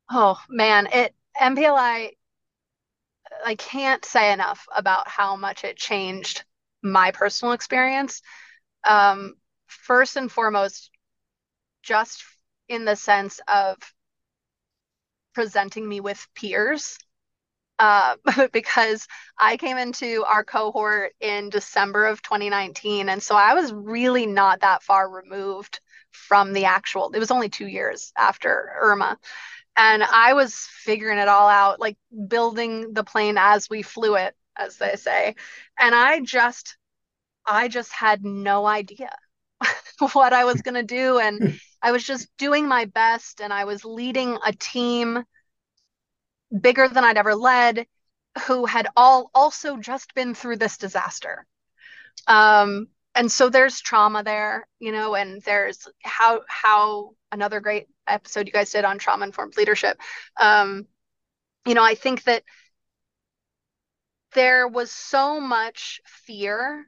Oh 0.09 0.39
man, 0.47 0.87
it 0.93 1.13
NPLI 1.37 2.11
I 3.45 3.55
can't 3.55 4.03
say 4.05 4.31
enough 4.31 4.67
about 4.75 5.07
how 5.07 5.35
much 5.35 5.63
it 5.63 5.77
changed 5.77 6.43
my 6.81 7.11
personal 7.11 7.53
experience. 7.53 8.21
Um, 8.83 9.35
first 9.67 10.15
and 10.15 10.31
foremost, 10.31 10.91
just 11.83 12.23
in 12.67 12.85
the 12.85 12.95
sense 12.95 13.39
of 13.47 13.77
presenting 15.33 15.87
me 15.87 15.99
with 15.99 16.27
peers 16.35 16.97
uh, 17.79 18.15
because 18.53 19.07
I 19.37 19.57
came 19.57 19.77
into 19.77 20.23
our 20.25 20.43
cohort 20.43 21.13
in 21.19 21.49
December 21.49 22.05
of 22.05 22.21
2019. 22.21 23.09
And 23.09 23.21
so 23.21 23.35
I 23.35 23.53
was 23.53 23.73
really 23.73 24.25
not 24.25 24.61
that 24.61 24.83
far 24.83 25.09
removed 25.09 25.79
from 26.11 26.53
the 26.53 26.65
actual, 26.65 27.11
it 27.13 27.19
was 27.19 27.31
only 27.31 27.49
two 27.49 27.67
years 27.67 28.13
after 28.17 28.71
Irma. 28.79 29.17
And 29.77 30.03
I 30.03 30.33
was 30.33 30.55
figuring 30.55 31.17
it 31.19 31.27
all 31.27 31.49
out, 31.49 31.79
like 31.79 31.97
building 32.27 32.93
the 32.93 33.03
plane 33.03 33.37
as 33.37 33.69
we 33.69 33.81
flew 33.81 34.15
it, 34.15 34.35
as 34.57 34.77
they 34.77 34.95
say. 34.95 35.35
And 35.77 35.93
I 35.93 36.21
just, 36.21 36.77
I 37.45 37.67
just 37.67 37.91
had 37.93 38.23
no 38.25 38.65
idea 38.65 39.11
what 40.13 40.33
I 40.33 40.45
was 40.45 40.61
going 40.61 40.75
to 40.75 40.83
do. 40.83 41.19
And 41.19 41.59
I 41.81 41.91
was 41.91 42.03
just 42.03 42.29
doing 42.37 42.67
my 42.67 42.85
best 42.85 43.41
and 43.41 43.53
I 43.53 43.65
was 43.65 43.85
leading 43.85 44.37
a 44.45 44.53
team 44.53 45.23
bigger 46.61 46.87
than 46.87 47.03
I'd 47.03 47.17
ever 47.17 47.35
led 47.35 47.85
who 48.47 48.65
had 48.65 48.87
all 48.97 49.31
also 49.33 49.77
just 49.77 50.13
been 50.13 50.33
through 50.35 50.57
this 50.57 50.77
disaster. 50.77 51.45
Um, 52.27 52.87
and 53.15 53.31
so 53.31 53.49
there's 53.49 53.81
trauma 53.81 54.23
there, 54.23 54.67
you 54.79 54.91
know, 54.91 55.15
and 55.15 55.41
there's 55.43 55.87
how 56.03 56.41
how 56.49 57.15
another 57.31 57.61
great 57.61 57.87
episode 58.07 58.47
you 58.47 58.53
guys 58.53 58.71
did 58.71 58.85
on 58.85 58.97
trauma 58.97 59.25
informed 59.25 59.57
leadership. 59.57 59.99
Um, 60.39 60.87
you 61.65 61.73
know, 61.73 61.83
I 61.83 61.95
think 61.95 62.23
that 62.23 62.43
there 64.33 64.67
was 64.67 64.91
so 64.91 65.39
much 65.39 66.01
fear 66.05 66.85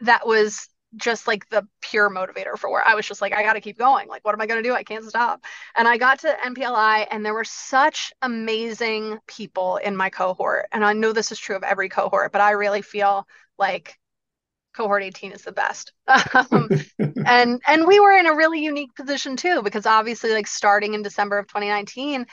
that 0.00 0.26
was 0.26 0.68
just 0.96 1.26
like 1.26 1.48
the 1.50 1.66
pure 1.82 2.08
motivator 2.08 2.56
for 2.56 2.70
where 2.70 2.86
I 2.86 2.94
was 2.94 3.06
just 3.06 3.20
like, 3.20 3.34
I 3.34 3.42
got 3.42 3.52
to 3.54 3.60
keep 3.60 3.78
going. 3.78 4.08
Like, 4.08 4.24
what 4.24 4.34
am 4.34 4.40
I 4.40 4.46
going 4.46 4.62
to 4.62 4.68
do? 4.68 4.74
I 4.74 4.82
can't 4.82 5.04
stop. 5.04 5.44
And 5.76 5.86
I 5.86 5.98
got 5.98 6.20
to 6.20 6.36
NPLI, 6.44 7.06
and 7.10 7.24
there 7.24 7.34
were 7.34 7.44
such 7.44 8.12
amazing 8.22 9.18
people 9.26 9.76
in 9.76 9.96
my 9.96 10.08
cohort. 10.08 10.66
And 10.72 10.84
I 10.84 10.94
know 10.94 11.12
this 11.12 11.30
is 11.30 11.38
true 11.38 11.56
of 11.56 11.62
every 11.62 11.90
cohort, 11.90 12.32
but 12.32 12.40
I 12.40 12.52
really 12.52 12.82
feel 12.82 13.26
like 13.58 13.98
cohort 14.78 15.02
18 15.02 15.32
is 15.32 15.42
the 15.42 15.52
best. 15.52 15.92
um, 16.06 16.68
and 17.26 17.60
and 17.66 17.86
we 17.86 17.98
were 18.00 18.12
in 18.12 18.26
a 18.26 18.36
really 18.36 18.62
unique 18.62 18.94
position 18.94 19.36
too, 19.36 19.60
because 19.62 19.86
obviously, 19.86 20.32
like 20.32 20.46
starting 20.46 20.94
in 20.94 21.02
December 21.02 21.38
of 21.38 21.48
2019, 21.48 22.26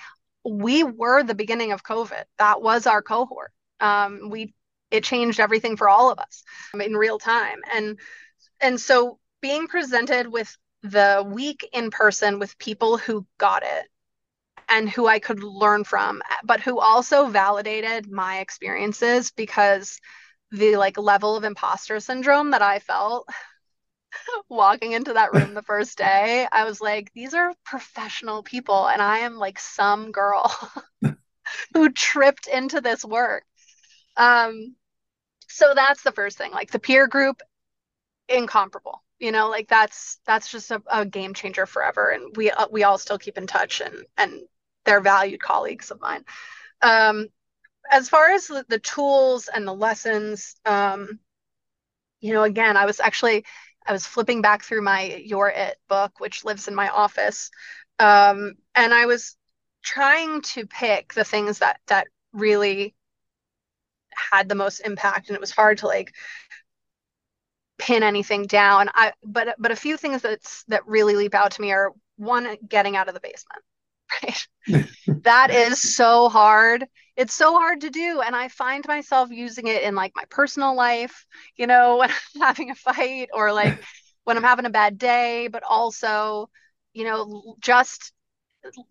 we 0.47 0.83
were 0.83 1.23
the 1.23 1.35
beginning 1.35 1.71
of 1.71 1.83
COVID. 1.83 2.23
That 2.37 2.61
was 2.61 2.85
our 2.85 3.01
cohort. 3.01 3.51
Um, 3.79 4.29
we 4.29 4.53
it 4.91 5.03
changed 5.03 5.39
everything 5.39 5.75
for 5.75 5.89
all 5.89 6.11
of 6.11 6.19
us 6.19 6.43
in 6.79 6.93
real 6.93 7.17
time. 7.17 7.59
And 7.73 7.99
and 8.61 8.79
so 8.79 9.19
being 9.41 9.67
presented 9.67 10.27
with 10.27 10.55
the 10.83 11.25
week 11.27 11.67
in 11.73 11.89
person 11.89 12.37
with 12.37 12.57
people 12.59 12.97
who 12.97 13.25
got 13.39 13.63
it 13.63 13.87
and 14.69 14.87
who 14.87 15.07
I 15.07 15.19
could 15.19 15.43
learn 15.43 15.83
from, 15.83 16.21
but 16.43 16.59
who 16.59 16.79
also 16.79 17.27
validated 17.27 18.09
my 18.09 18.39
experiences 18.39 19.31
because 19.31 19.99
the 20.55 20.77
like 20.77 20.97
level 20.97 21.35
of 21.35 21.43
imposter 21.43 21.99
syndrome 21.99 22.51
that 22.51 22.61
I 22.61 22.79
felt 22.79 23.27
walking 24.49 24.93
into 24.93 25.13
that 25.13 25.33
room 25.33 25.53
the 25.53 25.61
first 25.61 25.97
day, 25.97 26.47
I 26.51 26.65
was 26.65 26.81
like, 26.81 27.11
these 27.13 27.33
are 27.33 27.53
professional 27.63 28.43
people, 28.43 28.87
and 28.87 29.01
I 29.01 29.19
am 29.19 29.35
like 29.37 29.59
some 29.59 30.11
girl 30.11 30.51
who 31.73 31.91
tripped 31.91 32.47
into 32.47 32.81
this 32.81 33.03
work. 33.03 33.43
Um, 34.17 34.75
so 35.47 35.73
that's 35.75 36.03
the 36.03 36.11
first 36.11 36.37
thing. 36.37 36.51
Like 36.51 36.71
the 36.71 36.79
peer 36.79 37.07
group 37.07 37.41
incomparable 38.27 39.03
you 39.19 39.31
know 39.31 39.49
like 39.49 39.67
that's 39.67 40.19
that's 40.25 40.51
just 40.51 40.71
a, 40.71 40.81
a 40.91 41.05
game 41.05 41.33
changer 41.33 41.65
forever 41.65 42.09
and 42.09 42.35
we 42.35 42.49
uh, 42.49 42.67
we 42.71 42.83
all 42.83 42.97
still 42.97 43.17
keep 43.17 43.37
in 43.37 43.47
touch 43.47 43.81
and 43.81 44.05
and 44.17 44.41
they're 44.83 45.01
valued 45.01 45.39
colleagues 45.41 45.91
of 45.91 46.01
mine 46.01 46.23
um 46.81 47.27
as 47.91 48.09
far 48.09 48.31
as 48.31 48.47
the, 48.47 48.79
tools 48.83 49.49
and 49.53 49.67
the 49.67 49.73
lessons 49.73 50.55
um 50.65 51.19
you 52.19 52.33
know 52.33 52.43
again 52.43 52.77
i 52.77 52.85
was 52.85 52.99
actually 52.99 53.45
i 53.85 53.91
was 53.91 54.05
flipping 54.05 54.41
back 54.41 54.63
through 54.63 54.81
my 54.81 55.21
You're 55.23 55.49
It 55.49 55.77
book 55.87 56.19
which 56.19 56.45
lives 56.45 56.67
in 56.67 56.75
my 56.75 56.89
office 56.89 57.49
um 57.99 58.53
and 58.75 58.93
i 58.93 59.05
was 59.05 59.35
trying 59.83 60.41
to 60.41 60.65
pick 60.65 61.13
the 61.13 61.23
things 61.23 61.59
that 61.59 61.79
that 61.87 62.07
really 62.33 62.95
had 64.31 64.49
the 64.49 64.55
most 64.55 64.79
impact 64.79 65.29
and 65.29 65.35
it 65.35 65.41
was 65.41 65.51
hard 65.51 65.77
to 65.79 65.87
like 65.87 66.13
pin 67.77 68.03
anything 68.03 68.43
down. 68.43 68.89
I 68.93 69.13
but 69.23 69.55
but 69.59 69.71
a 69.71 69.75
few 69.75 69.97
things 69.97 70.21
that's 70.21 70.63
that 70.67 70.85
really 70.87 71.15
leap 71.15 71.35
out 71.35 71.51
to 71.51 71.61
me 71.61 71.71
are 71.71 71.91
one 72.17 72.57
getting 72.67 72.95
out 72.95 73.07
of 73.07 73.13
the 73.13 73.19
basement. 73.19 73.63
Right. 74.23 74.47
that 75.23 75.49
is 75.49 75.81
so 75.81 76.29
hard. 76.29 76.85
It's 77.17 77.33
so 77.33 77.53
hard 77.53 77.81
to 77.81 77.89
do. 77.89 78.21
And 78.21 78.35
I 78.35 78.47
find 78.49 78.85
myself 78.87 79.29
using 79.31 79.67
it 79.67 79.83
in 79.83 79.95
like 79.95 80.13
my 80.15 80.23
personal 80.29 80.75
life, 80.75 81.25
you 81.57 81.67
know, 81.67 81.97
when 81.99 82.09
I'm 82.11 82.41
having 82.41 82.71
a 82.71 82.75
fight 82.75 83.29
or 83.33 83.53
like 83.53 83.81
when 84.23 84.37
I'm 84.37 84.43
having 84.43 84.65
a 84.65 84.69
bad 84.69 84.97
day, 84.97 85.47
but 85.47 85.63
also, 85.63 86.49
you 86.93 87.05
know, 87.05 87.55
just 87.59 88.11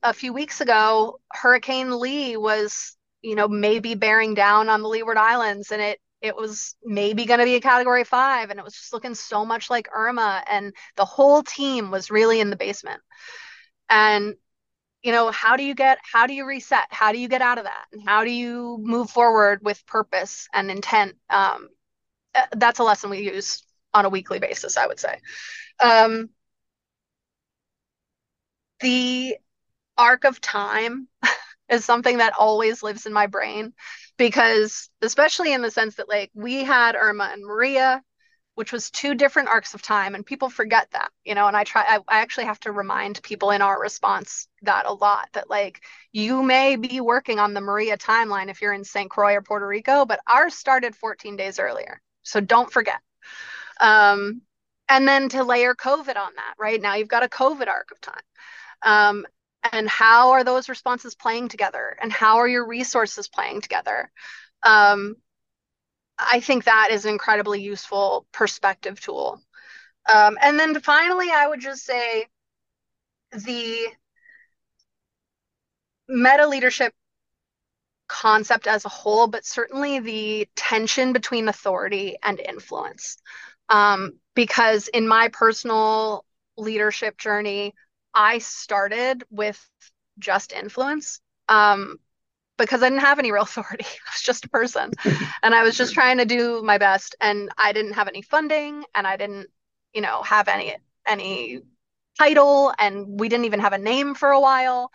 a 0.03 0.13
few 0.13 0.33
weeks 0.33 0.61
ago, 0.61 1.21
Hurricane 1.33 1.99
Lee 1.99 2.37
was, 2.37 2.97
you 3.23 3.35
know, 3.35 3.49
maybe 3.49 3.95
bearing 3.95 4.35
down 4.35 4.69
on 4.69 4.83
the 4.83 4.89
Leeward 4.89 5.17
Islands 5.19 5.73
and 5.73 5.83
it 5.83 5.99
it 6.23 6.35
was 6.35 6.75
maybe 6.83 7.27
going 7.27 7.39
to 7.41 7.45
be 7.45 7.57
a 7.57 7.61
category 7.61 8.03
five 8.03 8.49
and 8.49 8.59
it 8.59 8.65
was 8.65 8.73
just 8.73 8.95
looking 8.95 9.15
so 9.15 9.45
much 9.45 9.69
like 9.69 9.89
irma 9.95 10.43
and 10.51 10.73
the 10.97 11.05
whole 11.05 11.43
team 11.43 11.91
was 11.91 12.11
really 12.11 12.41
in 12.41 12.49
the 12.49 12.57
basement 12.57 13.03
and 13.91 14.35
you 15.05 15.13
know 15.13 15.31
how 15.31 15.57
do 15.57 15.65
you 15.65 15.75
get 15.75 15.99
how 16.03 16.27
do 16.27 16.35
you 16.35 16.47
reset? 16.47 16.87
How 16.91 17.13
do 17.13 17.19
you 17.19 17.29
get 17.29 17.43
out 17.43 17.59
of 17.59 17.65
that? 17.65 17.87
And 17.93 18.03
how 18.09 18.25
do 18.25 18.31
you 18.33 18.79
move 18.83 19.11
forward 19.11 19.61
with 19.63 19.87
purpose 19.87 20.49
and 20.55 20.71
intent? 20.71 21.17
Um, 21.31 21.69
uh, 22.35 22.43
that's 22.57 22.81
a 22.81 22.85
lesson 22.85 23.11
we 23.11 23.21
use 23.21 23.63
on 23.95 24.07
a 24.07 24.11
weekly 24.11 24.41
basis 24.41 24.77
i 24.77 24.87
would 24.87 25.01
say. 25.01 25.19
Um, 25.83 26.31
the 28.81 29.37
arc 29.97 30.25
of 30.25 30.41
time 30.41 31.09
is 31.71 31.85
something 31.85 32.19
that 32.19 32.35
always 32.39 32.83
lives 32.83 33.07
in 33.07 33.13
my 33.13 33.27
brain 33.27 33.73
because 34.17 34.91
especially 35.03 35.53
in 35.53 35.63
the 35.63 35.71
sense 35.71 35.97
that 35.97 36.09
like 36.09 36.31
we 36.35 36.65
had 36.65 36.97
Irma 36.97 37.31
and 37.33 37.45
Maria 37.45 38.03
which 38.55 38.73
was 38.73 38.91
two 38.91 39.15
different 39.15 39.49
arcs 39.49 39.75
of 39.75 39.83
time 39.83 40.15
and 40.15 40.25
people 40.25 40.49
forget 40.49 40.89
that 40.93 41.11
you 41.25 41.35
know 41.35 41.47
and 41.47 41.57
i 41.57 41.65
try 41.65 41.83
I, 41.87 41.99
I, 42.09 42.21
actually 42.21 42.45
have 42.45 42.61
to 42.61 42.73
remind 42.73 43.23
people 43.23 43.51
in 43.51 43.63
our 43.63 43.81
response 43.81 44.49
that 44.63 44.87
a 44.87 44.93
lot 44.93 45.29
that 45.33 45.51
like 45.51 45.83
you 46.13 46.43
may 46.43 46.77
be 46.77 47.01
working 47.01 47.39
on 47.39 47.55
the 47.55 47.61
maria 47.61 47.97
timeline 47.97 48.49
if 48.49 48.63
you're 48.63 48.73
in 48.73 48.85
st 48.85 49.11
croix 49.11 49.35
or 49.35 49.43
puerto 49.43 49.67
rico 49.67 50.05
but 50.05 50.21
ours 50.27 50.55
started 50.55 50.95
14 50.95 51.37
days 51.37 51.59
earlier 51.59 52.01
so 52.25 52.41
don't 52.41 52.73
forget. 52.73 53.01
Um, 53.81 54.43
and 54.89 55.07
then 55.07 55.29
to 55.31 55.45
layer 55.45 55.75
covid 55.75 56.17
on 56.17 56.35
that 56.35 56.55
right? 56.59 56.81
Now 56.81 56.95
you've 56.95 57.09
got 57.09 57.23
a 57.23 57.29
covid 57.29 57.69
arc 57.69 57.91
of 57.93 58.01
time. 58.01 58.15
Um, 58.83 59.27
and 59.73 59.89
how 59.89 60.33
are 60.33 60.45
those 60.45 60.69
responses 60.69 61.15
playing 61.15 61.49
together? 61.49 61.97
And 62.03 62.13
how 62.13 62.39
are 62.39 62.49
your 62.49 62.67
resources 62.67 63.29
playing 63.29 63.63
together? 63.63 64.11
Um, 64.63 65.17
i 66.19 66.41
think 66.41 66.65
that 66.65 66.89
is 66.91 67.05
an 67.05 67.13
incredibly 67.13 67.61
useful 67.63 68.27
perspective 68.33 69.01
tool. 69.01 69.41
Um, 70.13 70.39
and 70.43 70.59
then 70.59 70.81
finally 70.81 71.29
i 71.31 71.47
would 71.47 71.61
just 71.61 71.85
say 71.85 72.27
the 73.33 73.89
meta 76.09 76.47
leadership 76.47 76.93
concept 78.07 78.67
as 78.67 78.85
a 78.85 78.89
whole 78.91 79.27
but 79.27 79.45
certainly 79.47 79.99
the 79.99 80.49
tension 80.57 81.13
between 81.13 81.49
authority 81.49 82.17
and 82.23 82.39
influence. 82.39 83.17
Um, 83.69 84.19
because 84.35 84.89
in 84.89 85.09
my 85.09 85.29
personal 85.33 86.25
leadership 86.57 87.17
journey 87.19 87.75
I 88.13 88.39
started 88.39 89.25
with 89.31 89.59
just 90.19 90.53
influence. 90.53 91.21
Um, 91.49 91.99
because 92.59 92.83
I 92.83 92.89
didn't 92.89 93.01
have 93.01 93.19
any 93.19 93.33
real 93.33 93.43
authority. 93.45 93.85
I 93.85 94.11
was 94.13 94.23
just 94.23 94.45
a 94.45 94.49
person 94.49 94.91
and 95.43 95.55
I 95.55 95.63
was 95.63 95.77
just 95.77 95.95
trying 95.95 96.19
to 96.19 96.25
do 96.25 96.63
my 96.63 96.79
best 96.79 97.17
and 97.21 97.51
I 97.57 97.73
didn't 97.73 97.95
have 97.95 98.09
any 98.09 98.23
funding 98.23 98.85
and 98.95 99.07
I 99.07 99.17
didn't, 99.17 99.49
you 99.93 100.01
know, 100.01 100.23
have 100.23 100.49
any 100.49 100.77
any 101.07 101.61
title 102.19 102.73
and 102.79 103.19
we 103.19 103.29
didn't 103.29 103.47
even 103.47 103.61
have 103.61 103.73
a 103.73 103.79
name 103.79 104.15
for 104.15 104.31
a 104.31 104.41
while. 104.41 104.91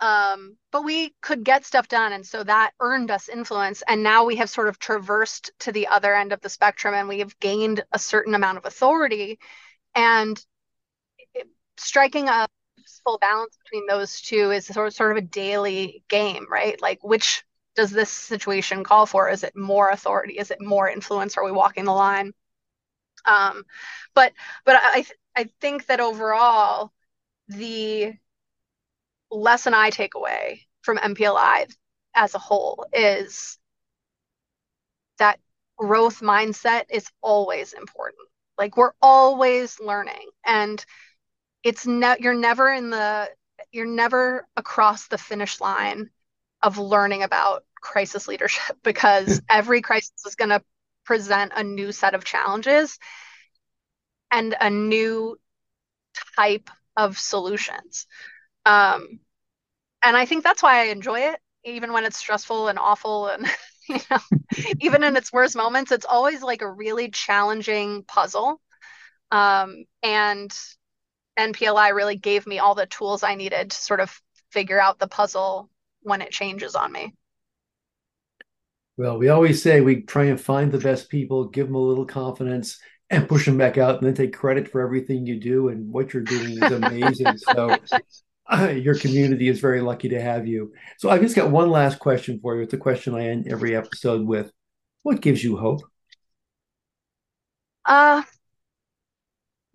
Um, 0.00 0.56
but 0.72 0.82
we 0.82 1.14
could 1.20 1.44
get 1.44 1.66
stuff 1.66 1.86
done 1.86 2.12
and 2.14 2.26
so 2.26 2.42
that 2.42 2.70
earned 2.80 3.10
us 3.10 3.28
influence 3.28 3.82
and 3.86 4.02
now 4.02 4.24
we 4.24 4.36
have 4.36 4.48
sort 4.48 4.68
of 4.68 4.78
traversed 4.78 5.50
to 5.60 5.72
the 5.72 5.88
other 5.88 6.14
end 6.14 6.32
of 6.32 6.40
the 6.40 6.48
spectrum 6.48 6.94
and 6.94 7.06
we 7.06 7.18
have 7.18 7.38
gained 7.38 7.84
a 7.92 7.98
certain 7.98 8.34
amount 8.34 8.56
of 8.56 8.64
authority 8.64 9.38
and 9.94 10.42
striking 11.76 12.28
a 12.28 12.46
full 13.04 13.18
balance 13.18 13.56
between 13.64 13.86
those 13.86 14.20
two 14.20 14.50
is 14.50 14.66
sort 14.66 14.88
of, 14.88 14.94
sort 14.94 15.12
of 15.12 15.18
a 15.18 15.26
daily 15.26 16.04
game, 16.08 16.46
right? 16.50 16.80
Like 16.80 17.02
which 17.02 17.44
does 17.76 17.90
this 17.90 18.10
situation 18.10 18.84
call 18.84 19.06
for? 19.06 19.28
Is 19.30 19.44
it 19.44 19.56
more 19.56 19.90
authority? 19.90 20.38
Is 20.38 20.50
it 20.50 20.60
more 20.60 20.88
influence? 20.88 21.36
Are 21.36 21.44
we 21.44 21.52
walking 21.52 21.84
the 21.84 21.92
line? 21.92 22.32
Um, 23.26 23.64
but 24.14 24.32
but 24.64 24.76
I 24.82 25.04
I 25.36 25.50
think 25.60 25.86
that 25.86 26.00
overall 26.00 26.92
the 27.48 28.14
lesson 29.30 29.74
I 29.74 29.90
take 29.90 30.14
away 30.14 30.66
from 30.82 30.98
NPLI 30.98 31.66
as 32.14 32.34
a 32.34 32.38
whole 32.38 32.86
is 32.92 33.58
that 35.18 35.38
growth 35.76 36.20
mindset 36.20 36.84
is 36.90 37.06
always 37.22 37.72
important. 37.72 38.28
Like 38.58 38.76
we're 38.76 38.92
always 39.00 39.78
learning 39.80 40.28
and 40.44 40.84
it's 41.62 41.86
ne- 41.86 42.16
you're 42.20 42.34
never 42.34 42.72
in 42.72 42.90
the 42.90 43.28
you're 43.72 43.86
never 43.86 44.46
across 44.56 45.08
the 45.08 45.18
finish 45.18 45.60
line 45.60 46.10
of 46.62 46.78
learning 46.78 47.22
about 47.22 47.64
crisis 47.80 48.28
leadership 48.28 48.76
because 48.84 49.42
every 49.48 49.82
crisis 49.82 50.12
is 50.26 50.34
going 50.34 50.50
to 50.50 50.62
present 51.04 51.52
a 51.56 51.64
new 51.64 51.92
set 51.92 52.14
of 52.14 52.24
challenges 52.24 52.98
and 54.30 54.54
a 54.60 54.70
new 54.70 55.38
type 56.36 56.70
of 56.96 57.18
solutions. 57.18 58.06
Um, 58.66 59.20
and 60.04 60.16
I 60.16 60.26
think 60.26 60.44
that's 60.44 60.62
why 60.62 60.80
I 60.82 60.84
enjoy 60.86 61.20
it, 61.20 61.40
even 61.64 61.92
when 61.92 62.04
it's 62.04 62.18
stressful 62.18 62.68
and 62.68 62.78
awful 62.78 63.28
and 63.28 63.46
you 63.88 63.98
know, 64.10 64.18
even 64.80 65.04
in 65.04 65.16
its 65.16 65.32
worst 65.32 65.56
moments, 65.56 65.92
it's 65.92 66.06
always 66.06 66.42
like 66.42 66.62
a 66.62 66.70
really 66.70 67.10
challenging 67.10 68.04
puzzle. 68.04 68.60
Um, 69.32 69.84
and 70.02 70.52
NPLI 71.40 71.94
really 71.94 72.16
gave 72.16 72.46
me 72.46 72.58
all 72.58 72.74
the 72.74 72.86
tools 72.86 73.22
I 73.22 73.34
needed 73.34 73.70
to 73.70 73.76
sort 73.76 74.00
of 74.00 74.20
figure 74.50 74.80
out 74.80 74.98
the 74.98 75.08
puzzle 75.08 75.70
when 76.02 76.22
it 76.22 76.30
changes 76.30 76.74
on 76.74 76.92
me. 76.92 77.14
Well, 78.96 79.18
we 79.18 79.28
always 79.28 79.62
say 79.62 79.80
we 79.80 80.02
try 80.02 80.24
and 80.24 80.40
find 80.40 80.70
the 80.70 80.78
best 80.78 81.08
people, 81.08 81.48
give 81.48 81.66
them 81.66 81.74
a 81.74 81.78
little 81.78 82.04
confidence, 82.04 82.78
and 83.08 83.28
push 83.28 83.46
them 83.46 83.56
back 83.56 83.78
out, 83.78 83.96
and 83.96 84.06
then 84.06 84.14
take 84.14 84.36
credit 84.36 84.70
for 84.70 84.82
everything 84.82 85.26
you 85.26 85.40
do. 85.40 85.68
And 85.68 85.90
what 85.90 86.12
you're 86.12 86.22
doing 86.22 86.62
is 86.62 86.72
amazing. 86.72 87.38
so, 87.54 87.76
uh, 88.50 88.68
your 88.68 88.94
community 88.94 89.48
is 89.48 89.58
very 89.58 89.80
lucky 89.80 90.10
to 90.10 90.20
have 90.20 90.46
you. 90.46 90.72
So, 90.98 91.08
I've 91.08 91.22
just 91.22 91.34
got 91.34 91.50
one 91.50 91.70
last 91.70 91.98
question 91.98 92.40
for 92.42 92.56
you. 92.56 92.62
It's 92.62 92.74
a 92.74 92.78
question 92.78 93.14
I 93.14 93.28
end 93.28 93.48
every 93.48 93.74
episode 93.74 94.26
with. 94.26 94.52
What 95.02 95.22
gives 95.22 95.42
you 95.42 95.56
hope? 95.56 95.80
Uh, 97.86 98.22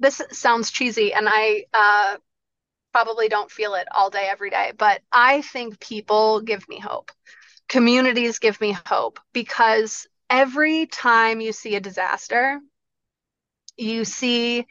this 0.05 0.21
sounds 0.31 0.69
cheesy, 0.69 1.13
and 1.13 1.27
I 1.27 1.65
uh, 1.73 2.17
probably 2.93 3.27
don't 3.27 3.49
feel 3.49 3.73
it 3.73 3.87
all 3.91 4.11
day, 4.11 4.27
every 4.29 4.51
day, 4.51 4.71
but 4.77 5.01
I 5.11 5.41
think 5.41 5.79
people 5.79 6.41
give 6.41 6.69
me 6.69 6.77
hope. 6.79 7.11
Communities 7.67 8.37
give 8.37 8.61
me 8.61 8.77
hope 8.85 9.19
because 9.33 10.05
every 10.29 10.85
time 10.85 11.41
you 11.41 11.51
see 11.51 11.75
a 11.75 11.79
disaster, 11.79 12.59
you 13.77 14.05
see 14.05 14.67